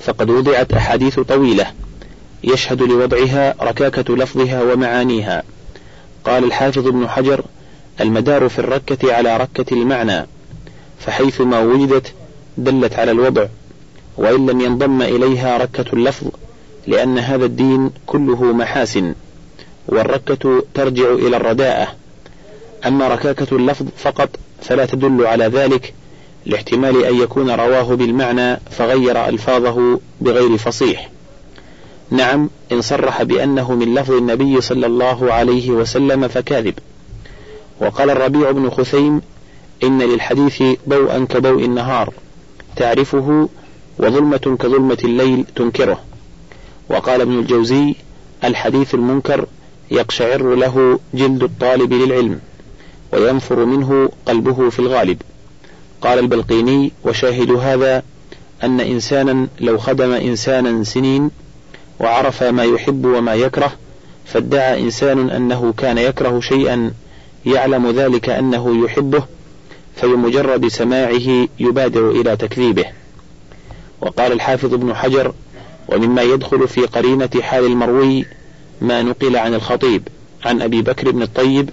[0.00, 1.66] فقد وضعت أحاديث طويلة.
[2.44, 5.42] يشهد لوضعها ركاكة لفظها ومعانيها.
[6.24, 7.44] قال الحافظ ابن حجر
[8.00, 10.26] المدار في الركة على ركة المعنى
[10.98, 12.12] فحيث ما وجدت
[12.58, 13.46] دلت على الوضع
[14.16, 16.26] وإن لم ينضم إليها ركة اللفظ
[16.86, 19.14] لأن هذا الدين كله محاسن
[19.88, 21.88] والركة ترجع إلى الرداءة.
[22.86, 24.28] أما ركاكة اللفظ فقط
[24.62, 25.94] فلا تدل على ذلك
[26.46, 31.10] لاحتمال أن يكون رواه بالمعنى فغير ألفاظه بغير فصيح.
[32.10, 36.74] نعم إن صرح بأنه من لفظ النبي صلى الله عليه وسلم فكاذب.
[37.80, 39.22] وقال الربيع بن خثيم
[39.82, 42.14] إن للحديث ضوءا كضوء النهار
[42.76, 43.48] تعرفه
[43.98, 46.00] وظلمة كظلمة الليل تنكره.
[46.88, 47.94] وقال ابن الجوزي
[48.44, 49.46] الحديث المنكر
[49.90, 52.40] يقشعر له جلد الطالب للعلم
[53.12, 55.22] وينفر منه قلبه في الغالب.
[56.02, 58.02] قال البلقيني وشاهد هذا
[58.62, 61.30] أن إنسانا لو خدم إنسانا سنين
[62.00, 63.72] وعرف ما يحب وما يكره
[64.26, 66.92] فادعى إنسان أنه كان يكره شيئا
[67.46, 69.22] يعلم ذلك أنه يحبه
[69.96, 72.84] فبمجرد سماعه يبادر إلى تكذيبه.
[74.00, 75.32] وقال الحافظ ابن حجر
[75.88, 78.26] ومما يدخل في قرينة حال المروي
[78.80, 80.08] ما نقل عن الخطيب
[80.44, 81.70] عن أبي بكر بن الطيب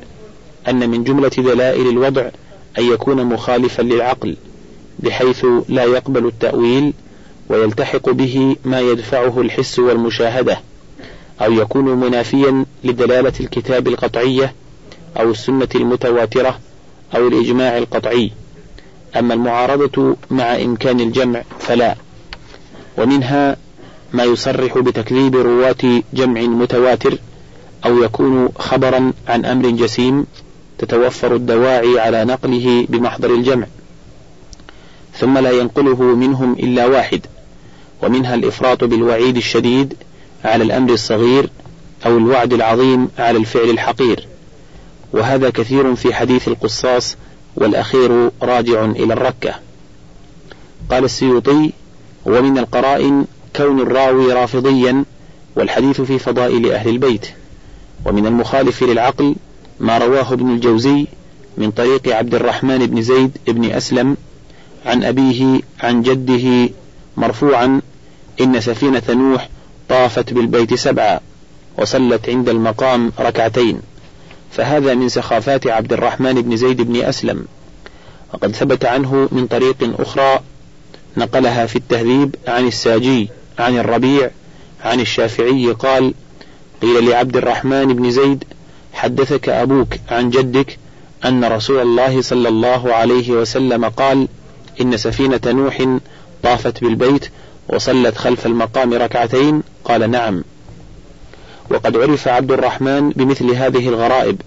[0.68, 2.30] أن من جملة دلائل الوضع
[2.80, 4.38] أن يكون مخالفا للعقل
[5.00, 6.94] بحيث لا يقبل التأويل
[7.50, 10.60] ويلتحق به ما يدفعه الحس والمشاهدة
[11.42, 14.54] أو يكون منافيا لدلالة الكتاب القطعية
[15.20, 16.60] أو السنة المتواترة
[17.16, 18.32] أو الإجماع القطعي.
[19.16, 21.96] أما المعارضة مع إمكان الجمع فلا.
[22.98, 23.58] ومنها
[24.14, 27.18] ما يصرح بتكذيب رواة جمع متواتر
[27.86, 30.26] أو يكون خبرا عن أمر جسيم
[30.78, 33.68] تتوفر الدواعي على نقله بمحضر الجمع.
[35.18, 37.26] ثم لا ينقله منهم إلا واحد.
[38.04, 39.94] ومنها الإفراط بالوعيد الشديد
[40.46, 41.50] على الأمر الصغير
[42.06, 44.28] أو الوعد العظيم على الفعل الحقير.
[45.14, 47.18] وهذا كثير في حديث القصاص
[47.56, 49.56] والأخير راجع إلى الركة.
[50.92, 51.72] قال السيوطي
[52.26, 55.06] ومن القرائن كون الراوي رافضيا
[55.56, 57.28] والحديث في فضائل أهل البيت.
[58.06, 59.36] ومن المخالف للعقل
[59.80, 61.08] ما رواه ابن الجوزي
[61.58, 64.18] من طريق عبد الرحمن بن زيد بن أسلم
[64.86, 66.70] عن أبيه عن جده
[67.18, 67.82] مرفوعا
[68.42, 69.50] إن سفينة نوح
[69.90, 71.20] طافت بالبيت سبعا
[71.78, 73.80] وصلت عند المقام ركعتين.
[74.52, 77.46] فهذا من سخافات عبد الرحمن بن زيد بن أسلم.
[78.34, 80.40] وقد ثبت عنه من طريق أخرى
[81.18, 84.30] نقلها في التهذيب عن الساجي عن الربيع
[84.84, 86.14] عن الشافعي قال
[86.82, 88.44] قيل لعبد الرحمن بن زيد
[88.94, 90.78] حدثك أبوك عن جدك
[91.26, 94.28] أن رسول الله صلى الله عليه وسلم قال
[94.82, 95.98] إن سفينة نوح
[96.48, 97.30] طافت بالبيت
[97.70, 100.44] وصلت خلف المقام ركعتين قال نعم.
[101.70, 104.42] وقد عرف عبد الرحمن بمثل هذه الغرائب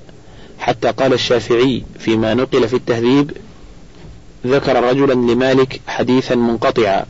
[0.59, 3.33] حتى قال الشافعي فيما نقل في التهذيب
[4.47, 7.05] ذكر رجلا لمالك حديثا منقطعا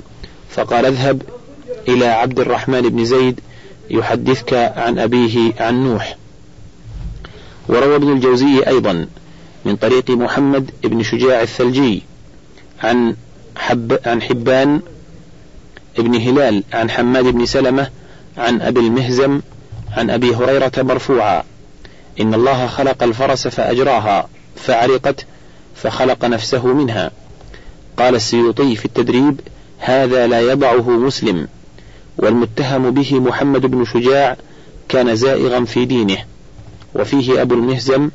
[0.50, 1.22] فقال اذهب
[1.88, 3.40] إلى عبد الرحمن بن زيد
[3.90, 6.16] يحدثك عن أبيه عن نوح.
[7.68, 9.06] وروى ابن الجوزي أيضا
[9.64, 12.02] من طريق محمد بن شجاع الثلجي
[12.82, 13.14] عن
[13.60, 14.80] حب عن حبان
[15.98, 17.90] ابن هلال عن حماد بن سلمة
[18.38, 19.40] عن أبي المهزم
[19.96, 21.42] عن أبي هريرة مرفوعا.
[22.20, 25.26] إن الله خلق الفرس فأجراها فعرقت
[25.74, 27.10] فخلق نفسه منها.
[27.96, 29.40] قال السيوطي في التدريب
[29.78, 31.48] هذا لا يضعه مسلم
[32.18, 34.36] والمتهم به محمد بن شجاع
[34.88, 36.18] كان زائغا في دينه.
[36.94, 38.10] وفيه أبو المهزم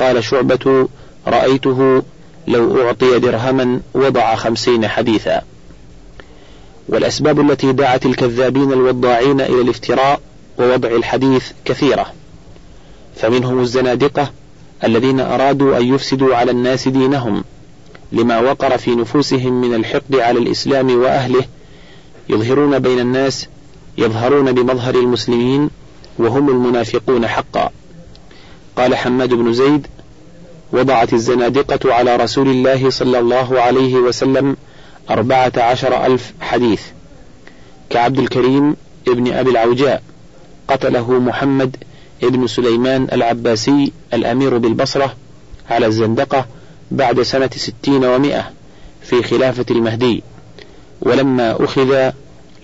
[0.00, 0.88] قال شعبة
[1.26, 2.02] رأيته
[2.46, 5.42] لو أعطي درهما وضع خمسين حديثا.
[6.88, 10.20] والأسباب التي دعت الكذابين الوضاعين إلى الافتراء
[10.58, 12.06] ووضع الحديث كثيرة.
[13.16, 14.30] فمنهم الزنادقة
[14.84, 17.44] الذين أرادوا أن يفسدوا على الناس دينهم
[18.12, 21.44] لما وقر في نفوسهم من الحقد على الإسلام وأهله
[22.28, 23.48] يظهرون بين الناس
[23.98, 25.70] يظهرون بمظهر المسلمين
[26.18, 27.70] وهم المنافقون حقا.
[28.76, 29.86] قال حماد بن زيد
[30.72, 34.56] وضعت الزنادقة على رسول الله صلى الله عليه وسلم
[35.10, 36.82] أربعة عشر ألف حديث.
[37.90, 38.76] كعبد الكريم
[39.08, 40.02] ابن أبي العوجاء
[40.68, 41.76] قتله محمد
[42.22, 45.14] ابن سليمان العباسي الأمير بالبصرة
[45.70, 46.46] على الزندقة
[46.90, 48.50] بعد سنة ستين ومائة
[49.02, 50.22] في خلافة المهدي.
[51.00, 52.10] ولما أخذ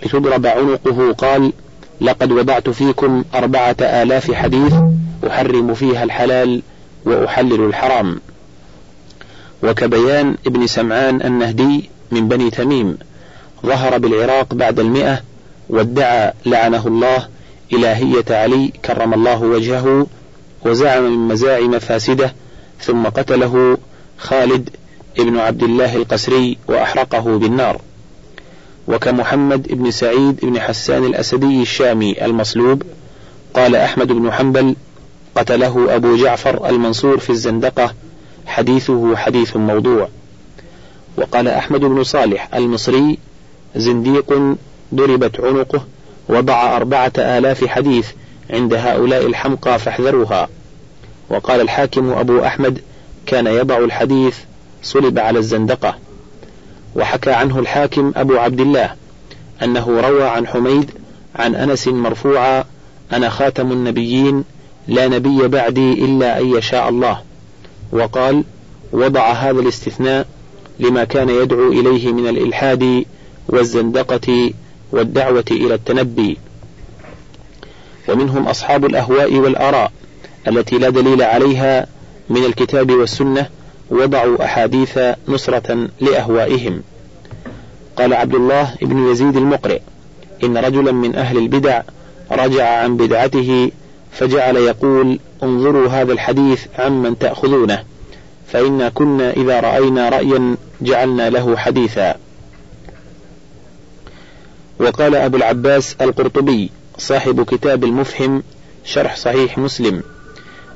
[0.03, 1.53] لتضرب عنقه قال
[2.01, 4.75] لقد وضعت فيكم أربعة آلاف حديث
[5.27, 6.62] أحرم فيها الحلال
[7.09, 8.21] وأحلل الحرام.
[9.62, 12.99] وكبيان ابن سمعان النهدي من بني تميم
[13.66, 15.23] ظهر بالعراق بعد المئة
[15.68, 17.29] وادعى لعنه الله
[17.73, 20.07] إلهية علي كرم الله وجهه
[20.64, 22.35] وزعم من مزاعم فاسدة
[22.81, 23.79] ثم قتله
[24.18, 24.71] خالد
[25.18, 27.81] ابن عبد الله القسري وأحرقه بالنار.
[28.88, 32.83] وكمحمد بن سعيد بن حسان الأسدي الشامي المصلوب
[33.55, 34.77] قال أحمد بن حنبل
[35.38, 37.94] قتله أبو جعفر المنصور في الزندقة
[38.46, 40.09] حديثه حديث موضوع.
[41.16, 43.18] وقال أحمد بن صالح المصري
[43.77, 44.57] زنديق
[44.94, 45.85] ضربت عنقه
[46.29, 48.09] وضع أربعة آلاف حديث
[48.51, 50.48] عند هؤلاء الحمقى فاحذروها.
[51.31, 52.81] وقال الحاكم أبو أحمد
[53.27, 54.37] كان يضع الحديث
[54.83, 55.98] صلب على الزندقة.
[56.96, 58.94] وحكى عنه الحاكم أبو عبد الله
[59.62, 60.90] أنه روى عن حميد
[61.37, 62.64] عن أنس مرفوعا
[63.12, 64.44] أنا خاتم النبيين
[64.88, 67.22] لا نبي بعدي إلا أن يشاء الله.
[67.92, 68.44] وقال
[68.92, 70.27] وضع هذا الاستثناء
[70.79, 73.05] لما كان يدعو إليه من الإلحاد
[73.48, 74.53] والزندقة
[74.92, 76.38] والدعوة إلى التنبي.
[78.09, 79.92] ومنهم أصحاب الأهواء والآراء
[80.48, 81.87] التي لا دليل عليها
[82.31, 83.46] من الكتاب والسنة
[83.90, 84.98] وضعوا أحاديث
[85.29, 86.83] نصرة لأهوائهم.
[87.96, 89.81] قال عبد الله بن يزيد المقرئ
[90.44, 91.83] إن رجلا من أهل البدع
[92.33, 93.70] رجع عن بدعته
[94.12, 97.85] فجعل يقول انظروا هذا الحديث عمن تأخذونه
[98.53, 102.14] فإنا كنا إذا رأينا رأيا جعلنا له حديثا.
[104.81, 108.42] وقال أبو العباس القرطبي صاحب كتاب المفهم
[108.85, 110.03] شرح صحيح مسلم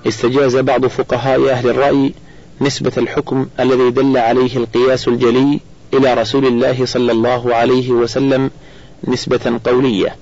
[0.06, 2.12] استجاز بعض فقهاء أهل الرأي
[2.60, 5.60] نسبة الحكم الذي دل عليه القياس الجلي
[5.94, 8.50] إلى رسول الله صلى الله عليه وسلم
[9.08, 10.16] نسبة قولية.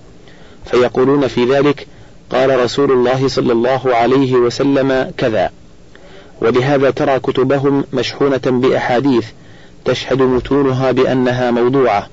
[0.70, 1.87] فيقولون في ذلك
[2.32, 5.50] قال رسول الله صلى الله عليه وسلم كذا.
[6.40, 9.26] ولهذا ترى كتبهم مشحونة بأحاديث
[9.84, 12.08] تشهد متونها بأنها موضوعة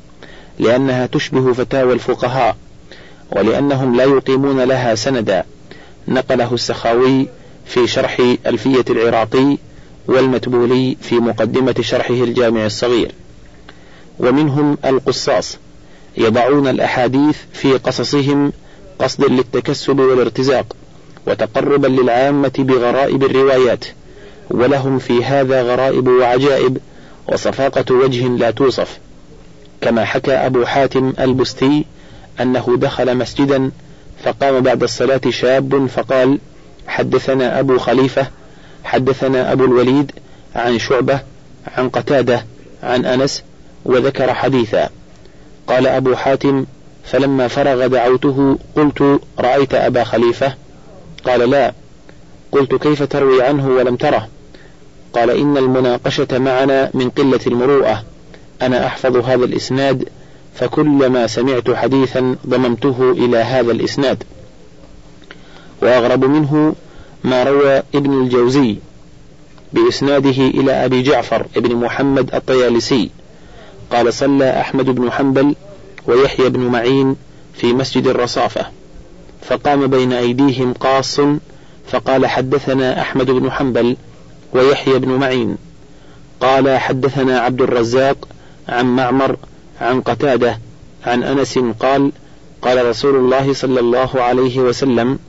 [0.59, 2.55] لأنها تشبه فتاوى الفقهاء
[3.31, 5.43] ولأنهم لا يقيمون لها سندا.
[6.07, 7.27] نقله السخاوي
[7.65, 9.57] في شرح ألفية العراقي
[10.07, 13.11] والمتبولي في مقدمة شرحه الجامع الصغير.
[14.19, 15.57] ومنهم القصاص
[16.17, 18.51] يضعون الأحاديث في قصصهم
[18.99, 20.75] قصدا للتكسب والارتزاق
[21.27, 23.85] وتقربا للعامة بغرائب الروايات
[24.49, 26.77] ولهم في هذا غرائب وعجائب
[27.27, 28.99] وصفاقة وجه لا توصف.
[29.81, 31.85] كما حكى أبو حاتم البستي
[32.41, 33.71] أنه دخل مسجدا
[34.23, 36.39] فقام بعد الصلاة شاب فقال
[36.87, 38.27] حدثنا أبو خليفة
[38.83, 40.11] حدثنا أبو الوليد
[40.55, 41.19] عن شعبة
[41.67, 42.45] عن قتادة
[42.83, 43.43] عن أنس
[43.85, 44.89] وذكر حديثا.
[45.67, 46.65] قال أبو حاتم
[47.11, 50.53] فلما فرغ دعوته قلت رأيت أبا خليفة؟
[51.25, 51.73] قال لا.
[52.51, 54.27] قلت كيف تروي عنه ولم تره؟
[55.13, 58.03] قال إن المناقشة معنا من قلة المروءة.
[58.61, 60.09] أنا أحفظ هذا الإسناد
[60.55, 64.23] فكلما سمعت حديثا ضممته إلى هذا الإسناد.
[65.81, 66.75] وأغرب منه
[67.23, 68.75] ما روى ابن الجوزي
[69.73, 73.09] بإسناده إلى أبي جعفر ابن محمد الطيالسي.
[73.91, 75.55] قال صلى أحمد بن حنبل
[76.07, 77.15] ويحيى بن معين
[77.53, 78.65] في مسجد الرصافة
[79.41, 81.19] فقام بين أيديهم قاص
[81.87, 83.97] فقال حدثنا أحمد بن حنبل
[84.53, 85.57] ويحيى بن معين.
[86.41, 88.27] قال حدثنا عبد الرزاق
[88.69, 89.37] عن معمر
[89.81, 90.59] عن قتادة
[91.05, 92.11] عن أنس قال
[92.61, 95.19] قال رسول الله صلى الله عليه وسلم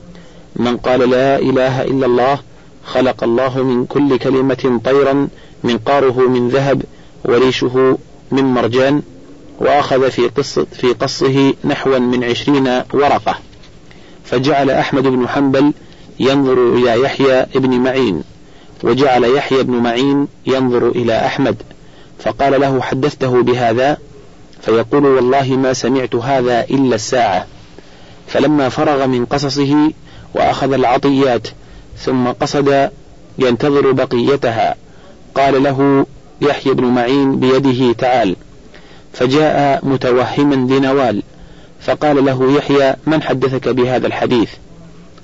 [0.55, 2.39] من قال لا إله إلا الله
[2.85, 5.27] خلق الله من كل كلمة طيرا
[5.63, 6.81] منقاره من ذهب
[7.25, 7.97] وريشه
[8.31, 9.01] من مرجان.
[9.59, 13.35] وأخذ في قص في قصه نحوا من عشرين ورقة
[14.25, 15.73] فجعل أحمد بن حنبل
[16.19, 18.23] ينظر إلى يحيى بن معين
[18.83, 21.55] وجعل يحيى بن معين ينظر إلى أحمد
[22.19, 23.97] فقال له حدثته بهذا؟
[24.61, 27.45] فيقول والله ما سمعت هذا إلا الساعة.
[28.27, 29.91] فلما فرغ من قصصه
[30.35, 31.47] وأخذ العطيات
[31.97, 32.89] ثم قصد
[33.39, 34.75] ينتظر بقيتها
[35.35, 36.05] قال له
[36.41, 38.35] يحيى بن معين بيده تعال.
[39.13, 41.23] فجاء متوهما لنوال
[41.81, 44.49] فقال له يحيى من حدثك بهذا الحديث؟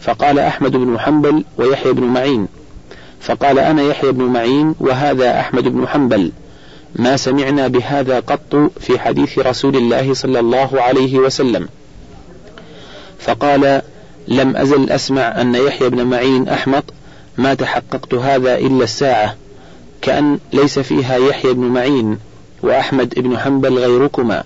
[0.01, 2.47] فقال أحمد بن حنبل ويحيى بن معين.
[3.21, 6.31] فقال أنا يحيى بن معين وهذا أحمد بن حنبل.
[6.95, 11.67] ما سمعنا بهذا قط في حديث رسول الله صلى الله عليه وسلم.
[13.19, 13.81] فقال
[14.27, 16.83] لم أزل أسمع أن يحيى بن معين أحمق
[17.37, 19.35] ما تحققت هذا إلا الساعة
[20.01, 22.17] كأن ليس فيها يحيى بن معين.
[22.63, 24.43] وأحمد بن حنبل غيركما.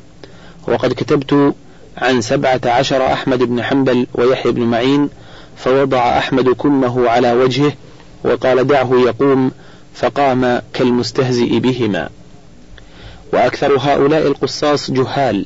[0.67, 1.53] وقد كتبت
[1.97, 5.09] عن سبعة عشر أحمد بن حنبل ويحيى بن معين
[5.57, 7.73] فوضع أحمد كمه على وجهه
[8.23, 9.51] وقال دعه يقوم
[9.93, 12.09] فقام كالمستهزئ بهما.
[13.33, 15.45] وأكثر هؤلاء القصاص جهال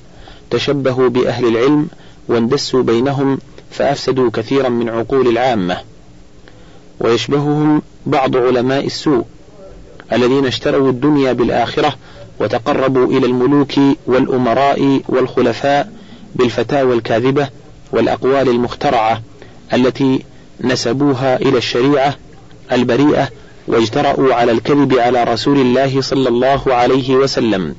[0.50, 1.88] تشبهوا بأهل العلم
[2.28, 3.40] واندسوا بينهم
[3.72, 5.78] فأفسدوا كثيرا من عقول العامة.
[7.00, 9.26] ويشبههم بعض علماء السوء
[10.14, 11.96] الذين اشتروا الدنيا بالآخرة
[12.40, 13.74] وتقربوا إلى الملوك
[14.08, 15.92] والأمراء والخلفاء
[16.36, 17.50] بالفتاوى الكاذبة
[17.92, 19.22] والأقوال المخترعة
[19.74, 20.24] التي
[20.62, 22.18] نسبوها إلى الشريعة
[22.72, 23.30] البريئة
[23.68, 27.76] واجترأوا على الكذب على رسول الله صلى الله عليه وسلم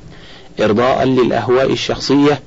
[0.61, 2.43] إرضاء للأهواء الشخصية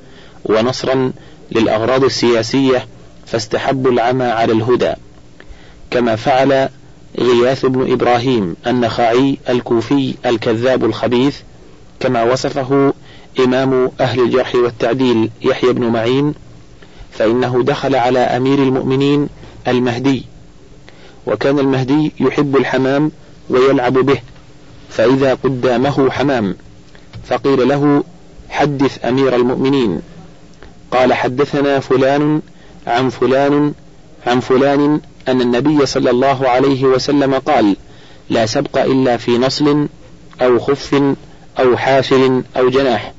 [0.45, 1.11] ونصرا
[1.51, 2.87] للأغراض السياسية
[3.25, 4.93] فاستحبوا العمى على الهدى.
[5.91, 6.69] كما فعل
[7.19, 11.35] غياث بن إبراهيم النخعي الكوفي الكذاب الخبيث
[11.99, 12.93] كما وصفه
[13.39, 16.33] إمام أهل الجرح والتعديل يحيى بن معين
[17.11, 19.29] فإنه دخل على أمير المؤمنين
[19.67, 20.25] المهدي
[21.27, 23.11] وكان المهدي يحب الحمام
[23.49, 24.19] ويلعب به
[24.89, 26.55] فإذا قدامه حمام
[27.27, 28.03] فقيل له
[28.49, 30.01] حدث أمير المؤمنين.
[30.91, 32.41] قال حدثنا فلان
[32.87, 33.73] عن فلان
[34.27, 37.75] عن فلان أن النبي صلى الله عليه وسلم قال
[38.29, 39.87] لا سبق إلا في نصل
[40.41, 41.15] أو خف
[41.59, 43.13] أو حافر أو جناح.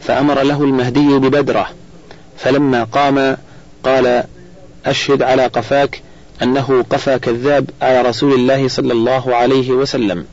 [0.00, 1.68] فأمر له المهدي ببدرة
[2.38, 3.36] فلما قام
[3.84, 4.24] قال
[4.86, 6.02] أشهد على قفاك
[6.42, 10.26] أنه قفى كذاب على رسول الله صلى الله عليه وسلم.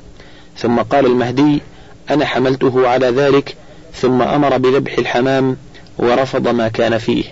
[0.58, 1.62] ثم قال المهدي
[2.10, 3.56] أنا حملته على ذلك.
[3.96, 5.58] ثم أمر بذبح الحمام
[5.98, 7.24] ورفض ما كان فيه.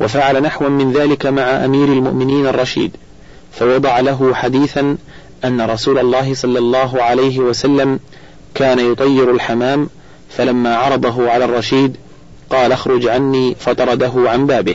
[0.00, 2.96] وفعل نحوا من ذلك مع أمير المؤمنين الرشيد
[3.52, 4.96] فوضع له حديثا
[5.44, 8.00] أن رسول الله صلى الله عليه وسلم
[8.54, 9.88] كان يطير الحمام
[10.30, 11.96] فلما عرضه على الرشيد
[12.50, 14.74] قال اخرج عني فطرده عن بابه.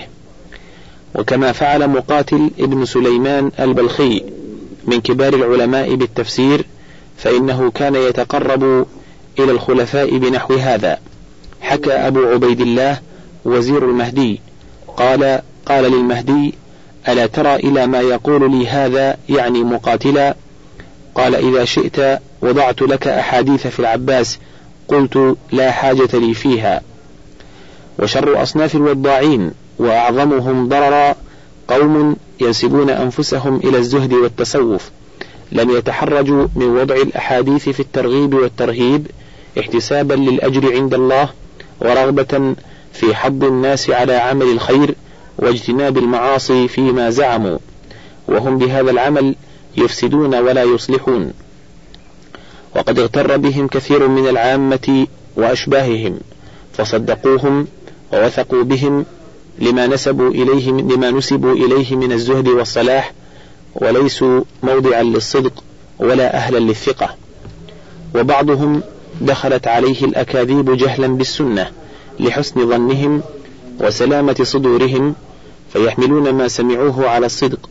[1.15, 4.23] وكما فعل مقاتل ابن سليمان البلخي
[4.86, 6.65] من كبار العلماء بالتفسير
[7.17, 8.86] فإنه كان يتقرب
[9.39, 10.99] إلى الخلفاء بنحو هذا.
[11.61, 12.99] حكى أبو عبيد الله
[13.45, 14.39] وزير المهدي
[14.97, 16.53] قال قال للمهدي
[17.09, 20.36] ألا ترى إلى ما يقول لي هذا يعني مقاتلا؟
[21.15, 24.39] قال إذا شئت وضعت لك أحاديث في العباس
[24.88, 26.81] قلت لا حاجة لي فيها.
[27.99, 31.15] وشر أصناف الوضاعين وأعظمهم ضررا
[31.67, 34.89] قوم ينسبون أنفسهم إلى الزهد والتصوف
[35.51, 39.07] لم يتحرجوا من وضع الأحاديث في الترغيب والترهيب
[39.59, 41.29] احتسابا للأجر عند الله
[41.81, 42.55] ورغبة
[42.93, 44.95] في حض الناس على عمل الخير
[45.38, 47.57] واجتناب المعاصي فيما زعموا.
[48.27, 49.35] وهم بهذا العمل
[49.77, 51.33] يفسدون ولا يصلحون.
[52.76, 56.20] وقد اغتر بهم كثير من العامة وأشباههم
[56.74, 57.68] فصدقوهم
[58.13, 59.05] ووثقوا بهم
[59.59, 63.13] لما نسبوا إليه لما نسبوا إليه من الزهد والصلاح
[63.76, 65.63] وليسوا موضعا للصدق
[65.99, 67.15] ولا أهلا للثقة.
[68.15, 68.82] وبعضهم
[69.22, 71.72] دخلت عليه الأكاذيب جهلا بالسنة
[72.20, 73.22] لحسن ظنهم
[73.82, 75.15] وسلامة صدورهم
[75.74, 77.70] فيحملون ما سمعوه على الصدق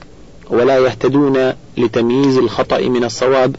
[0.51, 3.57] ولا يهتدون لتمييز الخطأ من الصواب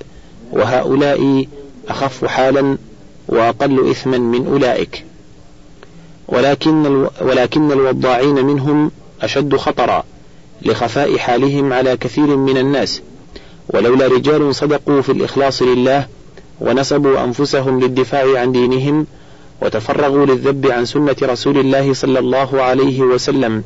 [0.52, 1.45] وهؤلاء
[1.89, 2.78] أخف حالا
[3.28, 5.06] وأقل إثما من أولئك.
[6.28, 8.91] ولكن ولكن الوضاعين منهم
[9.22, 10.04] أشد خطرا
[10.62, 13.02] لخفاء حالهم على كثير من الناس.
[13.70, 16.08] ولولا رجال صدقوا في الإخلاص لله
[16.62, 19.06] ونسبوا أنفسهم للدفاع عن دينهم
[19.62, 23.64] وتفرغوا للذب عن سنة رسول الله صلى الله عليه وسلم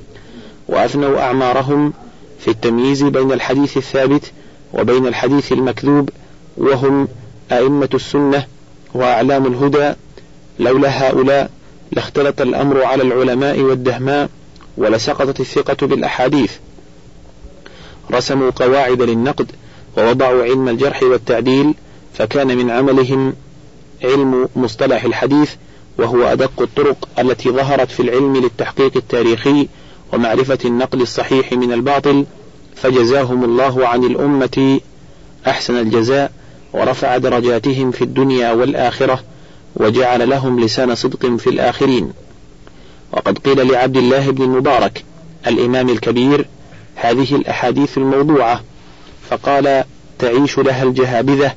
[0.68, 1.94] وأفنوا أعمارهم
[2.40, 4.32] في التمييز بين الحديث الثابت
[4.74, 6.10] وبين الحديث المكذوب
[6.58, 7.08] وهم
[7.52, 8.46] أئمة السنة
[8.94, 9.94] وأعلام الهدى
[10.60, 11.50] لولا هؤلاء
[11.92, 14.30] لاختلط الأمر على العلماء والدهماء
[14.78, 16.52] ولسقطت الثقة بالأحاديث.
[18.12, 19.52] رسموا قواعد للنقد
[19.98, 21.74] ووضعوا علم الجرح والتعديل
[22.14, 23.34] فكان من عملهم
[24.04, 25.52] علم مصطلح الحديث
[25.98, 29.68] وهو أدق الطرق التي ظهرت في العلم للتحقيق التاريخي
[30.14, 32.26] ومعرفة النقل الصحيح من الباطل
[32.76, 34.80] فجزاهم الله عن الأمة
[35.48, 36.32] أحسن الجزاء.
[36.74, 39.24] ورفع درجاتهم في الدنيا والآخرة
[39.76, 42.14] وجعل لهم لسان صدق في الآخرين.
[43.12, 45.04] وقد قيل لعبد الله بن المبارك
[45.48, 46.46] الإمام الكبير
[46.96, 48.62] هذه الأحاديث الموضوعة
[49.30, 49.84] فقال
[50.20, 51.54] تعيش لها الجهابذة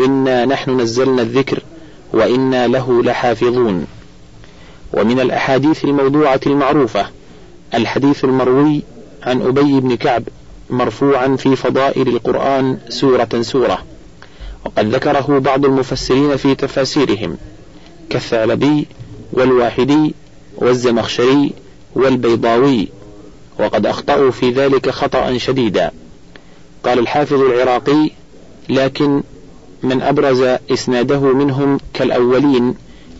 [0.00, 1.62] إنا نحن نزلنا الذكر
[2.12, 3.86] وإنا له لحافظون.
[4.92, 7.06] ومن الأحاديث الموضوعة المعروفة
[7.74, 8.82] الحديث المروي
[9.22, 10.22] عن أبي بن كعب
[10.70, 13.82] مرفوعا في فضائل القرآن سورة سورة.
[14.66, 17.36] وقد ذكره بعض المفسرين في تفاسيرهم
[18.10, 18.86] كالثعلبي
[19.32, 20.14] والواحدي
[20.56, 21.52] والزمخشري
[21.94, 22.88] والبيضاوي
[23.58, 25.90] وقد أخطأوا في ذلك خطأ شديدا.
[26.84, 28.10] قال الحافظ العراقي
[28.68, 29.22] لكن
[29.82, 32.74] من أبرز إسناده منهم كالأولين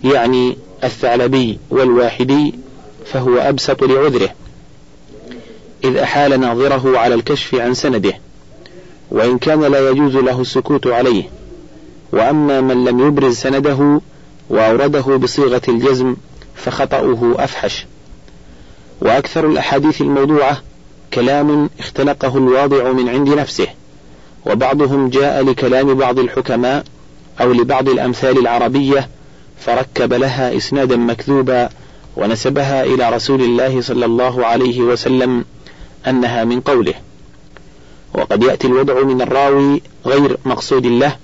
[0.05, 2.55] يعني الثعلبي والواحدي
[3.07, 4.31] فهو أبسط لعذره
[5.85, 8.15] إذ أحال ناظره على الكشف عن سنده.
[9.11, 11.25] وإن كان لا يجوز له السكوت عليه.
[12.13, 14.01] وأما من لم يبرز سنده
[14.51, 16.17] وأورده بصيغة الجزم
[16.55, 17.87] فخطأه أفحش.
[19.01, 20.63] وأكثر الأحاديث الموضوعة
[21.15, 23.67] كلام اختلقه الواضع من عند نفسه
[24.47, 26.85] وبعضهم جاء لكلام بعض الحكماء
[27.41, 29.09] أو لبعض الأمثال العربية
[29.61, 31.69] فركب لها إسنادا مكذوبا
[32.17, 35.45] ونسبها إلى رسول الله صلى الله عليه وسلم
[36.07, 36.95] أنها من قوله.
[38.17, 41.17] وقد يأتي الوضع من الراوي غير مقصود له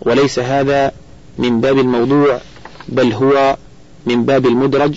[0.00, 0.92] وليس هذا
[1.38, 2.40] من باب الموضوع
[2.88, 3.56] بل هو
[4.06, 4.94] من باب المدرج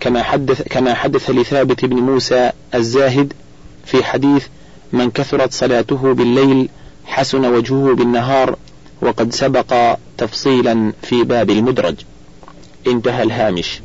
[0.00, 3.32] كما حدث كما حدث لثابت بن موسى الزاهد
[3.84, 4.46] في حديث
[4.92, 6.68] من كثرت صلاته بالليل
[7.04, 8.56] حسن وجهه بالنهار
[9.02, 11.94] وقد سبق تفصيلا في باب المدرج.
[12.86, 13.80] انتهى الهامش.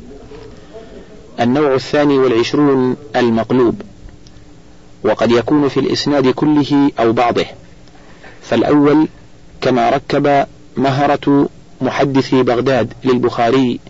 [1.40, 3.82] النوع الثاني والعشرون المقلوب.
[5.04, 7.46] وقد يكون في الإسناد كله أو بعضه.
[8.42, 9.08] فالأول
[9.60, 10.46] كما ركب
[10.76, 11.48] مهرة
[11.80, 13.80] محدثي بغداد للبخاري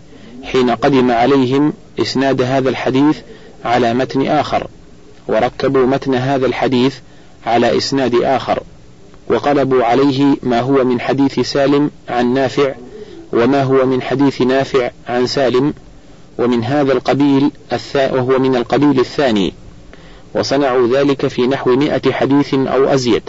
[0.43, 3.17] حين قدم عليهم إسناد هذا الحديث
[3.65, 4.67] على متن آخر
[5.27, 6.95] وركبوا متن هذا الحديث
[7.45, 8.63] على إسناد آخر
[9.27, 12.73] وقلبوا عليه ما هو من حديث سالم عن نافع
[13.33, 15.73] وما هو من حديث نافع عن سالم
[16.37, 17.51] ومن هذا القبيل
[17.95, 19.53] وهو من القبيل الثاني.
[20.35, 23.23] وصنعوا ذلك في نحو مئة حديث أو أزيد.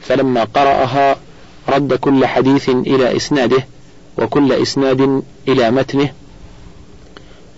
[0.00, 1.16] فلما قرأها
[1.68, 3.66] رد كل حديث إلى إسناده
[4.18, 6.12] وكل إسناد إلى متنه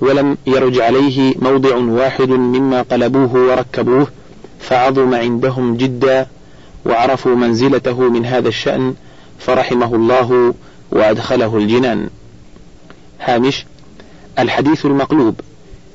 [0.00, 4.06] ولم يرج عليه موضع واحد مما قلبوه وركبوه
[4.60, 6.26] فعظم عندهم جدا
[6.86, 8.94] وعرفوا منزلته من هذا الشأن
[9.38, 10.54] فرحمه الله
[10.92, 12.10] وأدخله الجنان.
[13.20, 13.66] هامش
[14.38, 15.40] الحديث المقلوب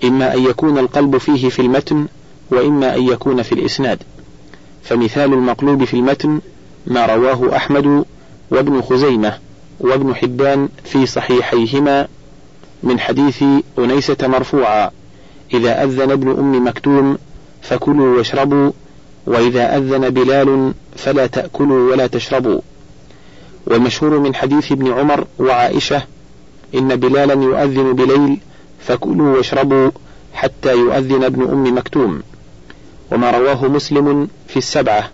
[0.04, 2.08] إما أن يكون القلب فيه في المتن
[2.52, 4.00] وإما أن يكون في الإسناد.
[4.84, 6.40] فمثال المقلوب في المتن
[6.88, 8.06] ما رواه أحمد
[8.52, 9.38] وابن خزيمة
[9.80, 12.08] وابن حبان في صحيحيهما
[12.84, 13.44] من حديث
[13.80, 14.92] أنيسة مرفوعا
[15.54, 17.18] إذا أذن ابن أم مكتوم
[17.62, 18.72] فكلوا واشربوا
[19.28, 22.60] وإذا أذن بلال فلا تأكلوا ولا تشربوا.
[23.68, 26.04] والمشهور من حديث ابن عمر وعائشة
[26.76, 28.38] إن بلالا يؤذن بليل
[28.80, 29.92] فكلوا واشربوا
[30.34, 32.22] حتى يؤذن ابن أم مكتوم.
[33.12, 35.10] وما رواه مسلم في السبعة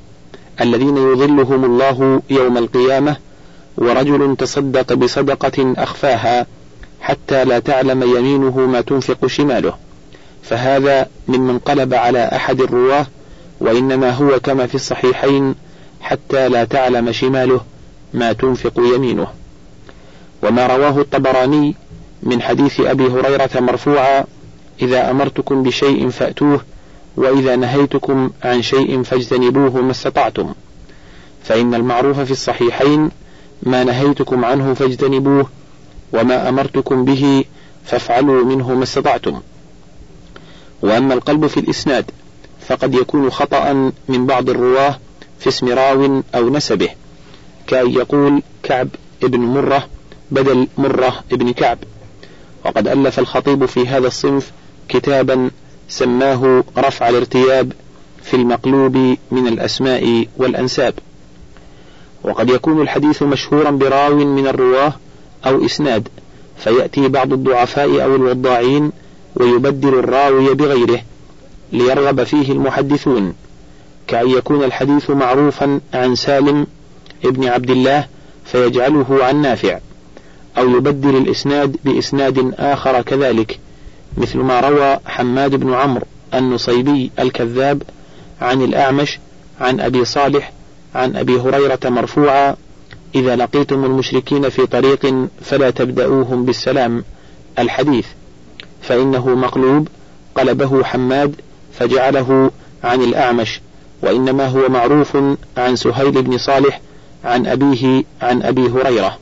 [0.61, 3.15] الذين يظلهم الله يوم القيامة
[3.77, 6.45] ورجل تصدق بصدقة أخفاها
[7.01, 9.73] حتى لا تعلم يمينه ما تنفق شماله.
[10.43, 13.07] فهذا ممن قلب على أحد الرواة
[13.59, 15.55] وإنما هو كما في الصحيحين
[16.01, 17.61] حتى لا تعلم شماله
[18.13, 19.27] ما تنفق يمينه.
[20.43, 21.75] وما رواه الطبراني
[22.23, 24.23] من حديث أبي هريرة مرفوعا
[24.81, 26.61] إذا أمرتكم بشيء فأتوه
[27.17, 30.53] وإذا نهيتكم عن شيء فاجتنبوه ما استطعتم.
[31.43, 33.11] فإن المعروف في الصحيحين
[33.63, 35.49] ما نهيتكم عنه فاجتنبوه
[36.13, 37.45] وما أمرتكم به
[37.85, 39.41] فافعلوا منه ما استطعتم.
[40.81, 42.11] وأما القلب في الإسناد
[42.67, 44.99] فقد يكون خطأ من بعض الرواة
[45.39, 46.89] في اسم راو أو نسبه
[47.67, 48.87] كأن يقول كعب
[49.23, 49.87] ابن مرة
[50.31, 51.77] بدل مرة ابن كعب.
[52.65, 54.51] وقد ألف الخطيب في هذا الصنف
[54.89, 55.51] كتابا
[55.91, 57.73] سماه رفع الارتياب
[58.23, 58.95] في المقلوب
[59.31, 60.93] من الأسماء والأنساب.
[62.23, 64.93] وقد يكون الحديث مشهورا براو من الرواه
[65.45, 66.07] أو إسناد
[66.57, 68.91] فيأتي بعض الضعفاء أو الوضاعين
[69.35, 71.01] ويبدل الراوي بغيره
[71.71, 73.33] ليرغب فيه المحدثون
[74.07, 76.67] كأن يكون الحديث معروفا عن سالم
[77.25, 78.07] ابن عبد الله
[78.45, 79.79] فيجعله عن نافع
[80.57, 83.59] أو يبدل الإسناد بإسناد آخر كذلك.
[84.17, 87.83] مثل ما روى حماد بن عمرو النصيبي الكذاب
[88.41, 89.19] عن الأعمش
[89.61, 90.51] عن أبي صالح
[90.95, 92.55] عن أبي هريرة مرفوعا
[93.15, 97.03] إذا لقيتم المشركين في طريق فلا تبدأوهم بالسلام.
[97.59, 98.05] الحديث
[98.81, 99.87] فإنه مقلوب
[100.35, 101.35] قلبه حماد
[101.73, 102.51] فجعله
[102.83, 103.61] عن الأعمش
[104.03, 105.17] وإنما هو معروف
[105.57, 106.81] عن سهيل بن صالح
[107.25, 109.17] عن أبيه عن أبي هريرة.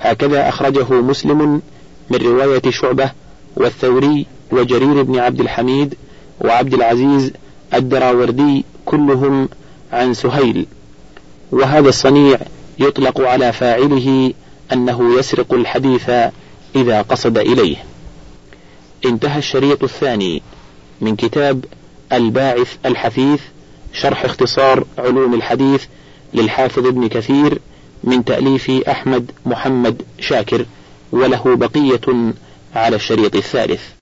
[0.00, 1.62] هكذا أخرجه مسلم
[2.10, 3.10] من رواية شعبة
[3.58, 5.94] والثوري وجرير بن عبد الحميد
[6.40, 7.32] وعبد العزيز
[7.74, 9.48] الدراوردي كلهم
[9.92, 10.66] عن سهيل.
[11.52, 12.38] وهذا الصنيع
[12.78, 14.32] يطلق على فاعله
[14.72, 16.10] أنه يسرق الحديث
[16.76, 17.76] إذا قصد إليه.
[19.04, 20.42] انتهى الشريط الثاني
[21.00, 21.64] من كتاب
[22.12, 23.40] الباعث الحثيث
[23.92, 25.84] شرح اختصار علوم الحديث
[26.34, 27.58] للحافظ ابن كثير
[28.04, 30.66] من تأليف أحمد محمد شاكر
[31.12, 32.32] وله بقية
[32.74, 33.82] على الشريط الثالث.